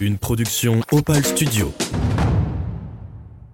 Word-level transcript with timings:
Une 0.00 0.16
production 0.16 0.80
Opal 0.92 1.22
Studio. 1.22 1.74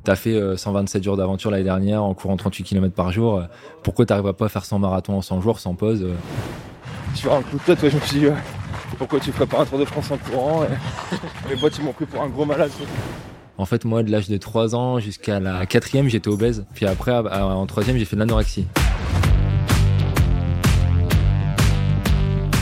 T'as 0.05 0.15
fait 0.15 0.41
127 0.57 1.01
euh, 1.01 1.05
jours 1.05 1.17
d'aventure 1.17 1.51
l'année 1.51 1.65
dernière 1.65 2.05
en 2.05 2.15
courant 2.15 2.37
38 2.37 2.63
km 2.63 2.95
par 2.95 3.11
jour. 3.11 3.43
Pourquoi 3.83 4.07
t'arrives 4.07 4.33
pas 4.33 4.47
à 4.47 4.49
faire 4.49 4.65
100 4.65 4.79
marathons 4.79 5.15
en 5.15 5.23
100 5.23 5.41
jours 5.41 5.59
sans 5.59 5.75
pause 5.75 6.05
euh 6.05 6.15
Sur 7.17 7.35
un 7.35 7.43
coup 7.43 7.57
de 7.57 7.75
tête, 7.75 7.91
je 7.91 7.97
me 7.97 8.01
suis 8.03 8.21
dit, 8.21 8.27
pourquoi 8.97 9.19
tu 9.19 9.33
ferais 9.33 9.47
pas 9.47 9.63
un 9.63 9.65
Tour 9.65 9.81
de 9.81 9.85
France 9.87 10.09
en 10.13 10.19
courant 10.19 10.65
Les 11.51 11.57
boîtes, 11.57 11.79
ils 11.79 11.85
m'ont 11.85 11.93
pris 11.93 12.07
pour 12.07 12.23
un 12.23 12.29
gros 12.29 12.45
malade. 12.45 12.71
En 13.59 13.65
fait, 13.65 13.85
moi, 13.85 14.05
de 14.05 14.13
l'âge 14.13 14.29
de 14.29 14.37
3 14.37 14.77
ans 14.77 15.01
jusqu'à 15.01 15.41
la 15.41 15.67
quatrième, 15.67 16.09
j'étais 16.09 16.29
obèse. 16.29 16.65
Puis 16.75 16.87
après, 16.87 17.11
en 17.11 17.67
troisième, 17.67 17.97
j'ai 17.97 18.05
fait 18.05 18.15
de 18.15 18.21
l'anorexie. 18.21 18.69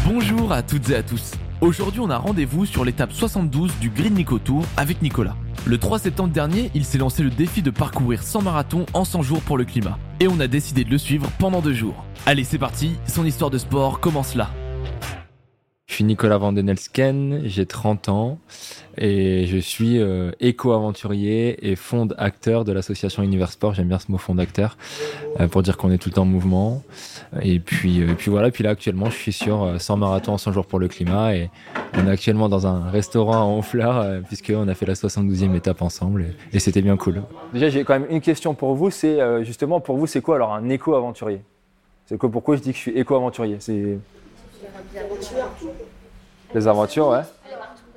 Bonjour 0.07 0.53
à 0.53 0.63
toutes 0.63 0.89
et 0.89 0.97
à 0.97 1.03
tous. 1.03 1.33
Aujourd'hui, 1.61 2.01
on 2.01 2.11
a 2.11 2.19
rendez-vous 2.19 2.67
sur 2.67 2.85
l'étape 2.85 3.13
72 3.13 3.73
du 3.81 3.89
Green 3.89 4.15
Nico 4.15 4.39
Tour 4.39 4.65
avec 4.77 5.01
Nicolas. 5.03 5.37
Le 5.65 5.79
3 5.79 6.01
septembre 6.01 6.33
dernier, 6.33 6.71
il 6.75 6.85
s'est 6.85 6.99
lancé 6.99 7.23
le 7.23 7.31
défi 7.31 7.63
de 7.63 7.71
parcourir 7.71 8.23
100 8.23 8.43
marathons 8.43 8.87
en 8.93 9.05
100 9.05 9.23
jours 9.23 9.41
pour 9.41 9.57
le 9.57 9.65
climat. 9.65 9.99
Et 10.21 10.29
on 10.29 10.41
a 10.41 10.47
décidé 10.47 10.85
de 10.85 10.91
le 10.91 10.99
suivre 10.99 11.31
pendant 11.39 11.63
deux 11.63 11.73
jours. 11.73 12.05
Allez, 12.27 12.45
c'est 12.45 12.59
parti, 12.59 12.97
son 13.07 13.25
histoire 13.25 13.51
de 13.51 13.59
sport 13.59 14.01
commence 14.01 14.35
là. 14.35 14.51
Je 15.95 15.99
suis 15.99 16.05
Nicolas 16.05 16.39
Vandenelsken, 16.39 17.43
j'ai 17.45 17.67
30 17.67 18.09
ans 18.09 18.39
et 18.99 19.47
je 19.47 19.59
suis 19.59 20.01
euh, 20.01 20.33
éco-aventurier 20.41 21.71
et 21.71 21.77
fonde-acteur 21.77 22.65
de 22.65 22.73
l'association 22.73 23.23
Univers 23.23 23.53
Sport. 23.53 23.75
J'aime 23.75 23.87
bien 23.87 24.01
ce 24.01 24.11
mot 24.11 24.19
fondateur 24.19 24.77
euh, 25.39 25.47
pour 25.47 25.63
dire 25.63 25.77
qu'on 25.77 25.93
est 25.93 25.99
tout 25.99 26.09
le 26.09 26.15
temps 26.17 26.23
en 26.23 26.25
mouvement. 26.25 26.83
Et 27.43 27.61
puis, 27.61 28.03
euh, 28.03 28.15
puis 28.19 28.29
voilà, 28.29 28.51
puis 28.51 28.65
là 28.65 28.71
actuellement 28.71 29.09
je 29.09 29.15
suis 29.15 29.33
sur 29.33 29.81
100 29.81 29.97
marathons 29.99 30.33
en 30.33 30.39
100 30.39 30.51
jours 30.51 30.67
pour 30.67 30.81
le 30.81 30.89
climat 30.89 31.37
et 31.37 31.49
on 31.97 32.09
est 32.09 32.11
actuellement 32.11 32.49
dans 32.49 32.67
un 32.67 32.91
restaurant 32.91 33.37
à 33.37 33.45
Honfleur 33.45 34.21
puisqu'on 34.27 34.67
a 34.67 34.75
fait 34.75 34.87
la 34.87 34.95
72e 34.95 35.55
étape 35.55 35.81
ensemble 35.81 36.25
et, 36.53 36.59
c'était 36.59 36.83
bien 36.83 36.97
cool. 36.97 37.23
Déjà 37.53 37.71
j'ai 37.71 37.85
quand 37.85 38.01
même 38.01 38.11
une 38.11 38.21
question 38.21 38.55
pour 38.55 38.75
vous, 38.75 38.91
c'est 38.91 39.45
justement 39.45 39.79
pour 39.79 39.97
vous 39.97 40.09
c'est 40.09 40.23
quoi 40.23 40.35
alors 40.35 40.55
un 40.55 40.69
éco-aventurier? 40.71 41.43
C'est 42.07 42.19
quoi 42.19 42.33
pourquoi 42.33 42.57
je 42.57 42.63
dis 42.63 42.73
que 42.73 42.79
je 42.79 42.83
suis 42.83 42.99
éco-aventurier? 42.99 43.59
C'est 46.49 46.55
les 46.55 46.69
aventures, 46.69 47.09
ouais. 47.09 47.23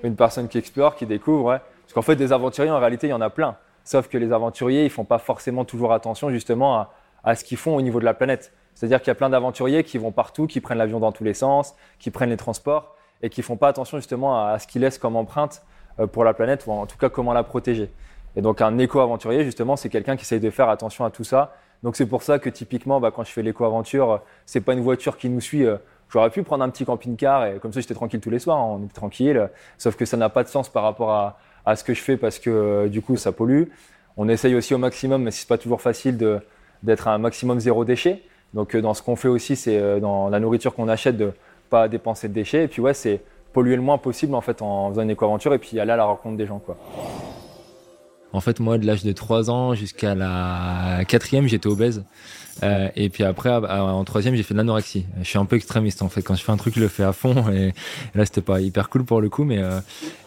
Une 0.04 0.16
personne 0.16 0.48
qui 0.48 0.58
explore, 0.58 0.96
qui 0.96 1.06
découvre, 1.06 1.46
ouais. 1.46 1.60
Parce 1.84 1.94
qu'en 1.94 2.02
fait, 2.02 2.16
des 2.16 2.34
aventuriers, 2.34 2.72
en 2.72 2.80
réalité, 2.80 3.08
il 3.08 3.12
y 3.12 3.14
en 3.14 3.22
a 3.22 3.30
plein. 3.30 3.56
Sauf 3.88 4.10
que 4.10 4.18
les 4.18 4.34
aventuriers, 4.34 4.84
ils 4.84 4.90
font 4.90 5.06
pas 5.06 5.18
forcément 5.18 5.64
toujours 5.64 5.94
attention 5.94 6.30
justement 6.30 6.88
à, 7.24 7.36
ce 7.36 7.46
qu'ils 7.46 7.58
font 7.58 7.74
au 7.74 7.82
niveau 7.82 8.02
de 8.02 8.06
la 8.06 8.14
planète. 8.14 8.52
C'est-à-dire 8.76 9.00
qu'il 9.00 9.08
y 9.08 9.12
a 9.12 9.16
plein 9.16 9.30
d'aventuriers 9.30 9.86
qui 9.86 9.98
vont 9.98 10.12
partout, 10.12 10.46
qui 10.46 10.60
prennent 10.60 10.78
l'avion 10.78 11.00
dans 11.00 11.14
tous 11.14 11.24
les 11.24 11.34
sens, 11.34 11.74
qui 11.98 12.12
prennent 12.12 12.30
les 12.30 12.36
transports 12.38 12.96
et 13.22 13.30
qui 13.30 13.42
font 13.42 13.56
pas 13.56 13.70
attention 13.70 13.98
justement 13.98 14.46
à, 14.46 14.60
ce 14.60 14.68
qu'ils 14.68 14.82
laissent 14.82 14.98
comme 14.98 15.16
empreinte 15.16 15.64
euh, 16.02 16.06
pour 16.06 16.26
la 16.26 16.34
planète 16.34 16.66
ou 16.68 16.72
en 16.74 16.86
tout 16.86 16.98
cas 16.98 17.08
comment 17.08 17.32
la 17.32 17.44
protéger. 17.44 17.90
Et 18.36 18.42
donc 18.42 18.62
un 18.62 18.78
éco-aventurier, 18.78 19.46
justement, 19.46 19.78
c'est 19.78 19.88
quelqu'un 19.88 20.18
qui 20.18 20.24
essaye 20.24 20.42
de 20.42 20.50
faire 20.50 20.68
attention 20.68 21.06
à 21.06 21.10
tout 21.10 21.24
ça. 21.24 21.56
Donc 21.82 21.96
c'est 21.96 22.06
pour 22.06 22.24
ça 22.24 22.40
que 22.40 22.50
typiquement, 22.50 23.00
bah, 23.00 23.12
quand 23.16 23.24
je 23.24 23.32
fais 23.32 23.42
l'éco-aventure, 23.42 24.12
euh, 24.12 24.18
c'est 24.46 24.62
pas 24.62 24.74
une 24.74 24.82
voiture 24.82 25.18
qui 25.18 25.30
nous 25.30 25.42
suit 25.42 25.66
euh, 25.66 25.78
J'aurais 26.10 26.30
pu 26.30 26.44
prendre 26.44 26.64
un 26.64 26.70
petit 26.70 26.86
camping-car 26.86 27.46
et 27.48 27.60
comme 27.60 27.74
ça 27.74 27.82
j'étais 27.82 27.94
tranquille 27.94 28.20
tous 28.20 28.30
les 28.30 28.40
soirs, 28.40 28.58
on 28.58 28.86
était 28.86 28.94
tranquille. 28.94 29.50
Sauf 29.78 29.96
que 29.96 30.06
ça 30.06 30.18
n'a 30.18 30.30
pas 30.30 30.44
de 30.44 30.48
sens 30.48 30.70
par 30.70 30.84
rapport 30.84 31.12
à, 31.12 31.40
à, 31.66 31.76
ce 31.76 31.84
que 31.84 31.94
je 31.94 32.02
fais 32.02 32.18
parce 32.18 32.40
que 32.40 32.50
euh, 32.50 32.88
du 32.88 33.02
coup 33.02 33.18
ça 33.18 33.32
pollue. 33.32 33.64
On 34.16 34.30
essaye 34.30 34.56
aussi 34.56 34.74
au 34.74 34.78
maximum, 34.78 35.24
mais 35.24 35.32
c'est 35.32 35.48
pas 35.48 35.58
toujours 35.58 35.82
facile 35.82 36.18
d'être 36.82 37.08
à 37.08 37.14
un 37.14 37.18
maximum 37.18 37.60
zéro 37.60 37.86
déchet. 37.86 38.24
Donc 38.54 38.74
euh, 38.76 38.82
dans 38.82 38.94
ce 38.94 39.04
qu'on 39.04 39.16
fait 39.16 39.28
aussi, 39.28 39.56
c'est 39.56 39.78
euh, 39.78 40.00
dans 40.00 40.30
la 40.30 40.40
nourriture 40.40 40.74
qu'on 40.74 40.88
achète 40.88 41.18
de 41.18 41.34
pas 41.70 41.88
dépenser 41.88 42.30
de 42.30 42.34
déchets. 42.34 42.64
Et 42.64 42.68
puis 42.68 42.82
ouais, 42.82 42.94
c'est 42.94 43.22
polluer 43.54 43.76
le 43.76 43.82
moins 43.82 43.98
possible 43.98 44.34
en 44.36 44.42
fait 44.42 44.62
en 44.62 44.90
faisant 44.90 45.02
une 45.02 45.10
éco-aventure 45.10 45.54
et 45.54 45.60
puis 45.60 45.80
aller 45.80 45.92
à 45.92 45.98
la 45.98 46.06
rencontre 46.06 46.38
des 46.38 46.46
gens 46.46 46.60
quoi. 46.60 46.78
En 48.34 48.42
fait, 48.42 48.60
moi, 48.60 48.78
de 48.78 48.86
l'âge 48.86 49.04
de 49.04 49.12
3 49.12 49.50
ans 49.50 49.74
jusqu'à 49.74 50.14
la 50.16 51.04
quatrième, 51.08 51.48
j'étais 51.48 51.68
obèse. 51.68 52.04
Euh, 52.64 52.90
et 52.96 53.10
puis 53.10 53.24
après, 53.24 53.50
en 53.50 54.04
troisième, 54.04 54.36
j'ai 54.36 54.44
fait 54.44 54.54
de 54.54 54.58
l'anorexie. 54.58 55.06
Je 55.22 55.28
suis 55.28 55.38
un 55.38 55.46
peu 55.46 55.56
extrémiste 55.56 56.02
en 56.02 56.10
fait. 56.10 56.22
Quand 56.22 56.36
je 56.36 56.44
fais 56.44 56.52
un 56.52 56.58
truc, 56.58 56.74
je 56.76 56.80
le 56.80 56.88
fais 56.88 57.04
à 57.04 57.14
fond. 57.14 57.50
Et, 57.52 57.74
là, 58.16 58.26
c'était 58.26 58.42
pas 58.42 58.62
hyper 58.62 58.90
cool 58.90 59.06
pour 59.06 59.22
le 59.22 59.30
coup, 59.30 59.44
mais 59.44 59.60
euh, 59.60 59.80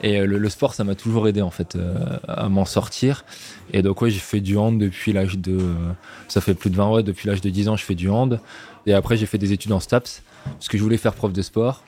et 0.02 0.24
le, 0.24 0.48
sport, 0.48 0.74
ça 0.74 0.84
m'a 0.84 0.94
toujours 0.94 1.28
aidé 1.28 1.42
en 1.42 1.50
fait 1.50 1.76
euh, 1.76 1.94
à 2.28 2.48
m'en 2.48 2.64
sortir. 2.64 3.24
Et 3.72 3.82
donc 3.82 4.00
ouais, 4.02 4.10
j'ai 4.10 4.20
fait 4.20 4.40
du 4.40 4.56
hand 4.56 4.78
depuis 4.78 5.12
l'âge 5.12 5.38
de, 5.38 5.58
ça 6.28 6.40
fait 6.40 6.54
plus 6.54 6.70
de 6.70 6.76
20 6.76 6.84
ans, 6.84 7.02
depuis 7.02 7.28
l'âge 7.28 7.40
de 7.40 7.50
10 7.50 7.68
ans, 7.68 7.76
je 7.76 7.84
fais 7.84 7.94
du 7.94 8.08
hand. 8.08 8.40
Et 8.86 8.94
après, 8.94 9.16
j'ai 9.16 9.26
fait 9.26 9.38
des 9.38 9.52
études 9.52 9.72
en 9.72 9.80
STAPS 9.80 10.22
parce 10.44 10.68
que 10.68 10.78
je 10.78 10.82
voulais 10.82 10.96
faire 10.96 11.14
prof 11.14 11.32
de 11.32 11.42
sport. 11.42 11.84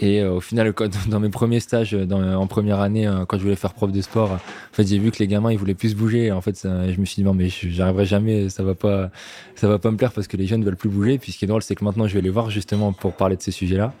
Et 0.00 0.20
euh, 0.20 0.34
au 0.34 0.40
final, 0.40 0.72
dans 1.08 1.20
mes 1.20 1.28
premiers 1.28 1.60
stages 1.60 1.94
en 1.94 2.46
première 2.46 2.80
année, 2.80 3.06
euh, 3.06 3.24
quand 3.26 3.36
je 3.36 3.42
voulais 3.42 3.56
faire 3.56 3.74
prof 3.74 3.90
de 3.90 4.00
sport, 4.00 4.32
en 4.32 4.38
fait, 4.72 4.86
j'ai 4.86 4.98
vu 4.98 5.10
que 5.10 5.18
les 5.18 5.26
gamins, 5.26 5.50
ils 5.52 5.58
voulaient 5.58 5.74
plus 5.74 5.94
bouger. 5.94 6.30
En 6.32 6.40
fait, 6.40 6.60
je 6.62 7.00
me 7.00 7.04
suis 7.04 7.16
dit 7.16 7.24
non, 7.24 7.34
mais 7.34 7.48
j'arriverai 7.48 8.04
jamais, 8.04 8.48
ça 8.48 8.62
va 8.62 8.74
pas, 8.74 9.10
ça 9.56 9.68
va 9.68 9.78
pas 9.78 9.90
me 9.90 9.96
plaire 9.96 10.12
parce 10.12 10.28
que 10.28 10.36
les 10.36 10.46
jeunes 10.46 10.64
veulent 10.64 10.76
plus 10.76 10.88
bouger. 10.88 11.18
Puis 11.18 11.32
ce 11.32 11.38
qui 11.38 11.44
est 11.44 11.48
drôle, 11.48 11.62
c'est 11.62 11.74
que 11.74 11.84
maintenant, 11.84 12.06
je 12.06 12.14
vais 12.14 12.20
les 12.20 12.30
voir 12.30 12.50
justement 12.50 12.92
pour 12.92 13.14
parler 13.14 13.36
de 13.36 13.42
ces 13.42 13.50
sujets-là. 13.50 13.92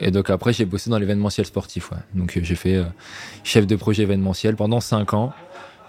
Et 0.00 0.10
donc 0.10 0.30
après, 0.30 0.52
j'ai 0.52 0.64
bossé 0.64 0.90
dans 0.90 0.98
l'événementiel 0.98 1.46
sportif. 1.46 1.90
Ouais. 1.90 1.98
Donc 2.14 2.38
j'ai 2.42 2.54
fait 2.54 2.76
euh, 2.76 2.84
chef 3.42 3.66
de 3.66 3.76
projet 3.76 4.02
événementiel 4.04 4.56
pendant 4.56 4.80
cinq 4.80 5.14
ans. 5.14 5.32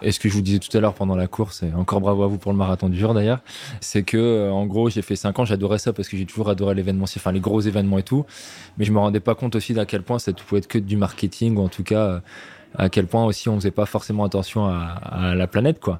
Et 0.02 0.12
ce 0.12 0.20
que 0.20 0.28
je 0.30 0.34
vous 0.34 0.42
disais 0.42 0.60
tout 0.60 0.76
à 0.78 0.82
l'heure 0.82 0.94
pendant 0.94 1.16
la 1.16 1.28
course, 1.28 1.64
et 1.64 1.74
encore 1.74 2.02
bravo 2.02 2.24
à 2.24 2.28
vous 2.28 2.38
pour 2.38 2.52
le 2.52 2.58
marathon 2.58 2.90
du 2.90 2.98
jour 2.98 3.14
d'ailleurs, 3.14 3.40
c'est 3.80 4.04
que 4.04 4.18
euh, 4.18 4.52
en 4.52 4.66
gros 4.66 4.90
j'ai 4.90 5.02
fait 5.02 5.16
5 5.16 5.40
ans, 5.40 5.46
j'adorais 5.46 5.80
ça 5.80 5.94
parce 5.94 6.10
que 6.10 6.18
j'ai 6.18 6.26
toujours 6.26 6.50
adoré 6.50 6.76
l'événement, 6.76 7.06
enfin 7.06 7.32
les 7.32 7.40
gros 7.40 7.62
événements 7.62 7.98
et 7.98 8.04
tout, 8.04 8.26
mais 8.78 8.86
je 8.86 8.92
me 8.92 9.00
rendais 9.00 9.20
pas 9.20 9.36
compte 9.36 9.56
aussi 9.56 9.74
d'à 9.74 9.86
quel 9.86 10.04
point 10.04 10.20
ça 10.20 10.34
pouvait 10.34 10.60
être 10.60 10.68
que 10.68 10.78
du 10.78 10.98
marketing 10.98 11.58
ou 11.58 11.62
en 11.62 11.70
tout 11.70 11.84
cas 11.84 12.06
euh, 12.06 12.20
à 12.78 12.90
quel 12.90 13.08
point 13.08 13.26
aussi 13.26 13.50
on 13.50 13.56
faisait 13.56 13.72
pas 13.72 13.86
forcément 13.86 14.24
attention 14.24 14.66
à, 14.66 15.00
à 15.02 15.36
la 15.36 15.48
planète 15.48 15.80
quoi. 15.80 16.00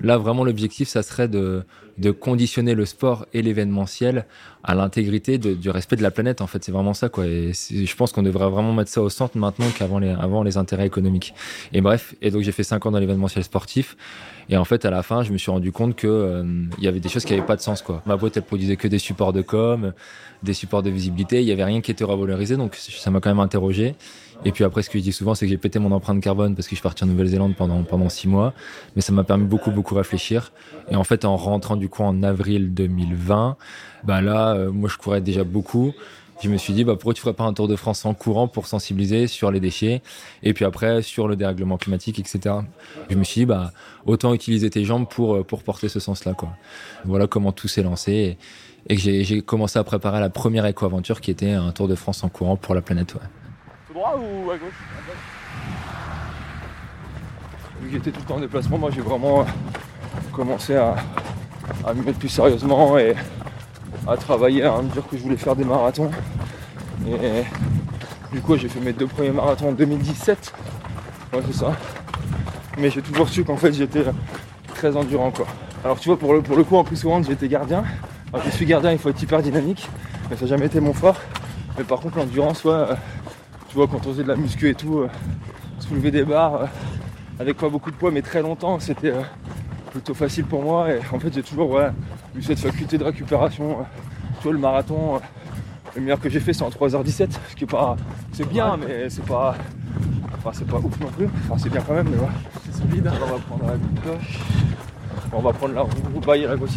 Là, 0.00 0.18
vraiment, 0.18 0.44
l'objectif, 0.44 0.88
ça 0.88 1.02
serait 1.02 1.28
de, 1.28 1.62
de 1.98 2.10
conditionner 2.10 2.74
le 2.74 2.84
sport 2.84 3.26
et 3.32 3.42
l'événementiel 3.42 4.26
à 4.64 4.74
l'intégrité 4.74 5.38
du 5.38 5.70
respect 5.70 5.96
de 5.96 6.02
la 6.02 6.10
planète. 6.10 6.40
En 6.40 6.48
fait, 6.48 6.64
c'est 6.64 6.72
vraiment 6.72 6.94
ça, 6.94 7.08
quoi. 7.08 7.26
Et 7.26 7.52
je 7.54 7.96
pense 7.96 8.12
qu'on 8.12 8.22
devrait 8.22 8.50
vraiment 8.50 8.72
mettre 8.72 8.90
ça 8.90 9.00
au 9.00 9.08
centre 9.08 9.38
maintenant 9.38 9.66
qu'avant 9.78 10.00
les, 10.00 10.10
avant 10.10 10.42
les 10.42 10.56
intérêts 10.56 10.86
économiques. 10.86 11.32
Et 11.72 11.80
bref, 11.80 12.14
et 12.20 12.30
donc 12.32 12.42
j'ai 12.42 12.52
fait 12.52 12.64
cinq 12.64 12.84
ans 12.86 12.90
dans 12.90 12.98
l'événementiel 12.98 13.44
sportif. 13.44 13.96
Et 14.48 14.56
en 14.56 14.64
fait, 14.64 14.84
à 14.84 14.90
la 14.90 15.02
fin, 15.02 15.22
je 15.22 15.32
me 15.32 15.38
suis 15.38 15.50
rendu 15.50 15.70
compte 15.70 15.94
que 15.94 16.08
euh, 16.08 16.44
il 16.78 16.84
y 16.84 16.88
avait 16.88 17.00
des 17.00 17.08
choses 17.08 17.24
qui 17.24 17.32
n'avaient 17.32 17.46
pas 17.46 17.56
de 17.56 17.62
sens, 17.62 17.80
quoi. 17.80 18.02
Ma 18.04 18.16
boîte, 18.16 18.36
elle 18.36 18.42
produisait 18.42 18.76
que 18.76 18.88
des 18.88 18.98
supports 18.98 19.32
de 19.32 19.42
com, 19.42 19.92
des 20.42 20.54
supports 20.54 20.82
de 20.82 20.90
visibilité. 20.90 21.40
Il 21.40 21.46
y 21.46 21.52
avait 21.52 21.64
rien 21.64 21.80
qui 21.80 21.92
était 21.92 22.04
revalorisé, 22.04 22.56
donc 22.56 22.74
ça 22.74 23.10
m'a 23.10 23.20
quand 23.20 23.30
même 23.30 23.40
interrogé. 23.40 23.94
Et 24.44 24.52
puis 24.52 24.64
après, 24.64 24.82
ce 24.82 24.90
que 24.90 24.98
je 24.98 25.04
dis 25.04 25.12
souvent, 25.12 25.34
c'est 25.34 25.46
que 25.46 25.50
j'ai 25.50 25.56
pété 25.56 25.78
mon 25.78 25.90
empreinte 25.92 26.20
carbone 26.20 26.54
parce 26.54 26.66
que 26.66 26.70
je 26.70 26.76
suis 26.76 26.82
parti 26.82 27.04
en 27.04 27.06
Nouvelle-Zélande 27.06 27.54
pendant, 27.56 27.82
pendant 27.82 28.08
six 28.08 28.28
mois. 28.28 28.52
Mais 28.94 29.02
ça 29.02 29.12
m'a 29.12 29.24
permis 29.24 29.46
beaucoup, 29.46 29.70
beaucoup 29.70 29.94
réfléchir. 29.94 30.52
Et 30.90 30.96
en 30.96 31.04
fait, 31.04 31.24
en 31.24 31.36
rentrant 31.36 31.76
du 31.76 31.88
coup 31.88 32.02
en 32.02 32.22
avril 32.22 32.74
2020, 32.74 33.56
bah 34.04 34.20
là, 34.20 34.54
euh, 34.54 34.70
moi, 34.70 34.88
je 34.90 34.98
courais 34.98 35.22
déjà 35.22 35.44
beaucoup. 35.44 35.92
Je 36.42 36.48
me 36.50 36.58
suis 36.58 36.74
dit, 36.74 36.84
bah, 36.84 36.94
pourquoi 36.94 37.14
tu 37.14 37.22
ferais 37.22 37.32
pas 37.32 37.44
un 37.44 37.54
tour 37.54 37.68
de 37.68 37.76
France 37.76 38.04
en 38.04 38.12
courant 38.12 38.48
pour 38.48 38.66
sensibiliser 38.66 39.28
sur 39.28 39.50
les 39.50 39.60
déchets 39.60 40.02
et 40.42 40.52
puis 40.52 40.64
après 40.64 41.00
sur 41.00 41.28
le 41.28 41.36
dérèglement 41.36 41.78
climatique, 41.78 42.18
etc. 42.18 42.56
Je 43.08 43.16
me 43.16 43.24
suis 43.24 43.42
dit, 43.42 43.46
bah, 43.46 43.72
autant 44.04 44.34
utiliser 44.34 44.68
tes 44.68 44.84
jambes 44.84 45.08
pour, 45.08 45.36
euh, 45.36 45.42
pour 45.42 45.62
porter 45.62 45.88
ce 45.88 46.00
sens-là, 46.00 46.34
quoi. 46.34 46.50
Voilà 47.04 47.26
comment 47.28 47.52
tout 47.52 47.68
s'est 47.68 47.82
lancé 47.82 48.36
et, 48.88 48.96
que 48.96 49.00
j'ai 49.00 49.40
commencé 49.40 49.78
à 49.78 49.84
préparer 49.84 50.20
la 50.20 50.28
première 50.28 50.66
éco-aventure 50.66 51.22
qui 51.22 51.30
était 51.30 51.52
un 51.52 51.72
tour 51.72 51.88
de 51.88 51.94
France 51.94 52.22
en 52.24 52.28
courant 52.28 52.56
pour 52.56 52.74
la 52.74 52.82
planète, 52.82 53.14
ouais 53.14 53.43
ou 53.94 54.50
à 54.50 54.56
gauche? 54.56 54.74
Vu 57.80 57.88
que 57.88 57.92
j'étais 57.92 58.10
tout 58.10 58.20
le 58.20 58.26
temps 58.26 58.36
en 58.36 58.40
déplacement, 58.40 58.78
moi 58.78 58.90
j'ai 58.92 59.00
vraiment 59.00 59.40
euh, 59.40 59.44
commencé 60.32 60.76
à, 60.76 60.96
à 61.86 61.94
me 61.94 62.02
mettre 62.02 62.18
plus 62.18 62.28
sérieusement 62.28 62.98
et 62.98 63.14
à 64.06 64.16
travailler, 64.16 64.62
à 64.64 64.82
me 64.82 64.88
dire 64.88 65.06
que 65.08 65.16
je 65.16 65.22
voulais 65.22 65.36
faire 65.36 65.56
des 65.56 65.64
marathons. 65.64 66.10
Et 67.06 67.44
du 68.32 68.40
coup 68.40 68.56
j'ai 68.56 68.68
fait 68.68 68.80
mes 68.80 68.92
deux 68.92 69.06
premiers 69.06 69.30
marathons 69.30 69.68
en 69.68 69.72
2017. 69.72 70.52
Ouais 71.32 71.40
c'est 71.46 71.56
ça. 71.56 71.72
Mais 72.78 72.90
j'ai 72.90 73.02
toujours 73.02 73.28
su 73.28 73.44
qu'en 73.44 73.56
fait 73.56 73.72
j'étais 73.72 74.04
très 74.74 74.96
endurant 74.96 75.30
quoi. 75.30 75.46
Alors 75.84 76.00
tu 76.00 76.08
vois 76.08 76.18
pour 76.18 76.34
le, 76.34 76.42
pour 76.42 76.56
le 76.56 76.64
coup 76.64 76.76
en 76.76 76.84
plus 76.84 76.96
souvent 76.96 77.22
j'étais 77.22 77.48
gardien. 77.48 77.84
Alors, 78.32 78.44
je 78.46 78.50
suis 78.50 78.66
gardien, 78.66 78.90
il 78.90 78.98
faut 78.98 79.10
être 79.10 79.22
hyper 79.22 79.40
dynamique, 79.42 79.88
mais 80.28 80.34
ça 80.34 80.42
n'a 80.42 80.48
jamais 80.48 80.66
été 80.66 80.80
mon 80.80 80.92
fort. 80.92 81.16
Mais 81.78 81.84
par 81.84 82.00
contre 82.00 82.18
l'endurance, 82.18 82.64
ouais, 82.64 82.84
tu 83.74 83.78
vois, 83.78 83.88
quand 83.88 84.06
on 84.06 84.12
faisait 84.12 84.22
de 84.22 84.28
la 84.28 84.36
muscu 84.36 84.68
et 84.68 84.74
tout, 84.76 85.00
euh, 85.00 85.08
soulever 85.80 86.12
des 86.12 86.22
barres 86.22 86.54
euh, 86.54 86.66
avec 87.40 87.56
pas 87.56 87.68
beaucoup 87.68 87.90
de 87.90 87.96
poids 87.96 88.12
mais 88.12 88.22
très 88.22 88.40
longtemps, 88.40 88.78
c'était 88.78 89.10
euh, 89.10 89.22
plutôt 89.90 90.14
facile 90.14 90.44
pour 90.44 90.62
moi. 90.62 90.92
Et 90.92 91.00
en 91.12 91.18
fait, 91.18 91.34
j'ai 91.34 91.42
toujours 91.42 91.80
eu 92.36 92.40
cette 92.42 92.60
faculté 92.60 92.98
de 92.98 93.02
récupération. 93.02 93.78
tu 94.38 94.44
vois, 94.44 94.52
le 94.52 94.60
marathon, 94.60 95.20
le 95.96 96.02
meilleur 96.02 96.20
que 96.20 96.30
j'ai 96.30 96.38
fait, 96.38 96.52
c'est 96.52 96.62
en 96.62 96.68
3h17, 96.68 97.30
ce 97.50 97.56
qui 97.56 97.64
est 97.64 97.66
pas. 97.66 97.96
C'est 98.30 98.48
bien, 98.48 98.76
mais 98.76 99.10
c'est 99.10 99.24
pas. 99.24 99.56
Enfin, 100.38 100.50
c'est 100.52 100.68
pas 100.68 100.76
ouf 100.76 101.00
non 101.00 101.08
plus. 101.08 101.26
Enfin, 101.26 101.58
c'est 101.58 101.70
bien 101.70 101.80
quand 101.80 101.94
même, 101.94 102.06
mais 102.08 102.16
voilà. 102.16 102.34
C'est 102.66 102.80
solide. 102.80 103.10
On 103.12 103.26
va 103.26 103.38
prendre 103.40 103.66
la 103.66 103.76
gauche. 103.76 104.38
On 105.32 105.40
va 105.40 105.52
prendre 105.52 105.74
la 105.74 105.80
roue, 105.80 106.20
bailler 106.24 106.46
la 106.46 106.54
gauche 106.54 106.70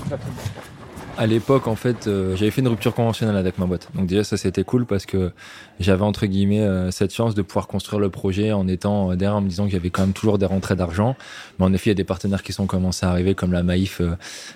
à 1.17 1.25
l'époque, 1.25 1.67
en 1.67 1.75
fait, 1.75 2.07
euh, 2.07 2.35
j'avais 2.35 2.51
fait 2.51 2.61
une 2.61 2.67
rupture 2.67 2.93
conventionnelle 2.93 3.37
avec 3.37 3.57
ma 3.57 3.65
boîte. 3.65 3.89
Donc 3.95 4.05
déjà, 4.05 4.23
ça 4.23 4.37
c'était 4.37 4.63
cool 4.63 4.85
parce 4.85 5.05
que 5.05 5.31
j'avais 5.79 6.03
entre 6.03 6.27
guillemets 6.27 6.61
euh, 6.61 6.91
cette 6.91 7.13
chance 7.13 7.33
de 7.33 7.41
pouvoir 7.41 7.67
construire 7.67 7.99
le 7.99 8.09
projet 8.09 8.51
en 8.51 8.67
étant 8.67 9.11
euh, 9.11 9.15
derrière, 9.15 9.37
en 9.37 9.41
me 9.41 9.49
disant 9.49 9.65
que 9.65 9.71
j'avais 9.71 9.89
quand 9.89 10.03
même 10.03 10.13
toujours 10.13 10.37
des 10.37 10.45
rentrées 10.45 10.75
d'argent. 10.75 11.15
Mais 11.57 11.65
en 11.65 11.73
effet, 11.73 11.85
il 11.85 11.89
y 11.89 11.91
a 11.91 11.95
des 11.95 12.03
partenaires 12.03 12.43
qui 12.43 12.53
sont 12.53 12.67
commencés 12.67 13.05
à 13.05 13.09
arriver, 13.09 13.33
comme 13.33 13.51
la 13.51 13.63
Maïf 13.63 14.01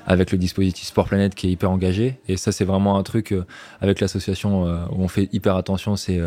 avec 0.05 0.31
le 0.31 0.37
dispositif 0.37 0.87
Sport 0.87 1.07
Planet 1.07 1.33
qui 1.33 1.47
est 1.47 1.51
hyper 1.51 1.71
engagé. 1.71 2.19
Et 2.27 2.37
ça, 2.37 2.51
c'est 2.51 2.65
vraiment 2.65 2.97
un 2.97 3.03
truc 3.03 3.33
avec 3.81 3.99
l'association 3.99 4.63
où 4.63 5.03
on 5.03 5.07
fait 5.07 5.29
hyper 5.33 5.55
attention, 5.55 5.95
c'est 5.95 6.19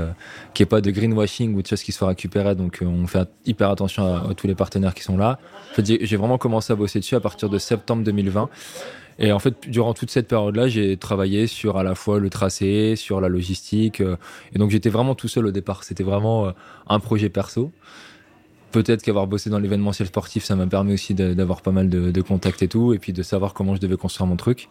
qu'il 0.53 0.65
n'y 0.65 0.67
ait 0.67 0.67
pas 0.67 0.81
de 0.81 0.91
greenwashing 0.91 1.55
ou 1.55 1.63
de 1.63 1.67
choses 1.67 1.83
qui 1.83 1.93
soient 1.93 2.09
récupérées. 2.09 2.55
Donc 2.55 2.83
on 2.83 3.07
fait 3.07 3.29
hyper 3.47 3.71
attention 3.71 4.05
à, 4.05 4.31
à 4.31 4.35
tous 4.35 4.47
les 4.47 4.55
partenaires 4.55 4.95
qui 4.95 5.03
sont 5.03 5.17
là. 5.17 5.39
J'ai 5.79 6.17
vraiment 6.17 6.39
commencé 6.39 6.73
à 6.73 6.77
bosser 6.77 6.99
dessus 6.99 7.15
à 7.15 7.21
partir 7.21 7.49
de 7.49 7.59
septembre 7.59 8.03
2020. 8.03 8.49
Et 9.19 9.33
en 9.33 9.39
fait, 9.39 9.69
durant 9.69 9.95
toute 9.95 10.11
cette 10.11 10.29
période-là, 10.29 10.69
j'ai 10.69 10.97
travaillé 10.97 11.47
sur 11.47 11.77
à 11.77 11.83
la 11.83 11.95
fois 11.95 12.19
le 12.19 12.31
tracé, 12.31 12.97
sur 12.97 13.21
la 13.21 13.29
logistique. 13.29 14.01
Euh, 14.01 14.17
et 14.55 14.59
donc, 14.59 14.71
j'étais 14.71 14.91
vraiment 14.91 15.15
tout 15.15 15.29
seul 15.29 15.47
au 15.47 15.51
départ. 15.51 15.85
C'était 15.85 16.05
vraiment 16.05 16.47
euh, 16.47 16.51
un 16.89 17.01
projet 17.01 17.29
perso. 17.29 17.73
Peut-être 18.73 19.03
qu'avoir 19.03 19.29
bossé 19.29 19.51
dans 19.51 19.61
l'événementiel 19.61 20.09
sportif, 20.09 20.45
ça 20.45 20.57
m'a 20.57 20.67
permis 20.67 20.95
aussi 20.95 21.15
d'avoir 21.15 21.63
pas 21.63 21.71
mal 21.71 21.89
de, 21.89 22.11
de, 22.11 22.21
contacts 22.23 22.61
et 22.63 22.69
tout, 22.69 22.93
et 22.93 22.99
puis 22.99 23.13
de 23.13 23.23
savoir 23.23 23.55
comment 23.55 23.77
je 23.77 23.81
devais 23.81 23.97
construire 23.97 24.27
mon 24.27 24.35
truc. 24.35 24.69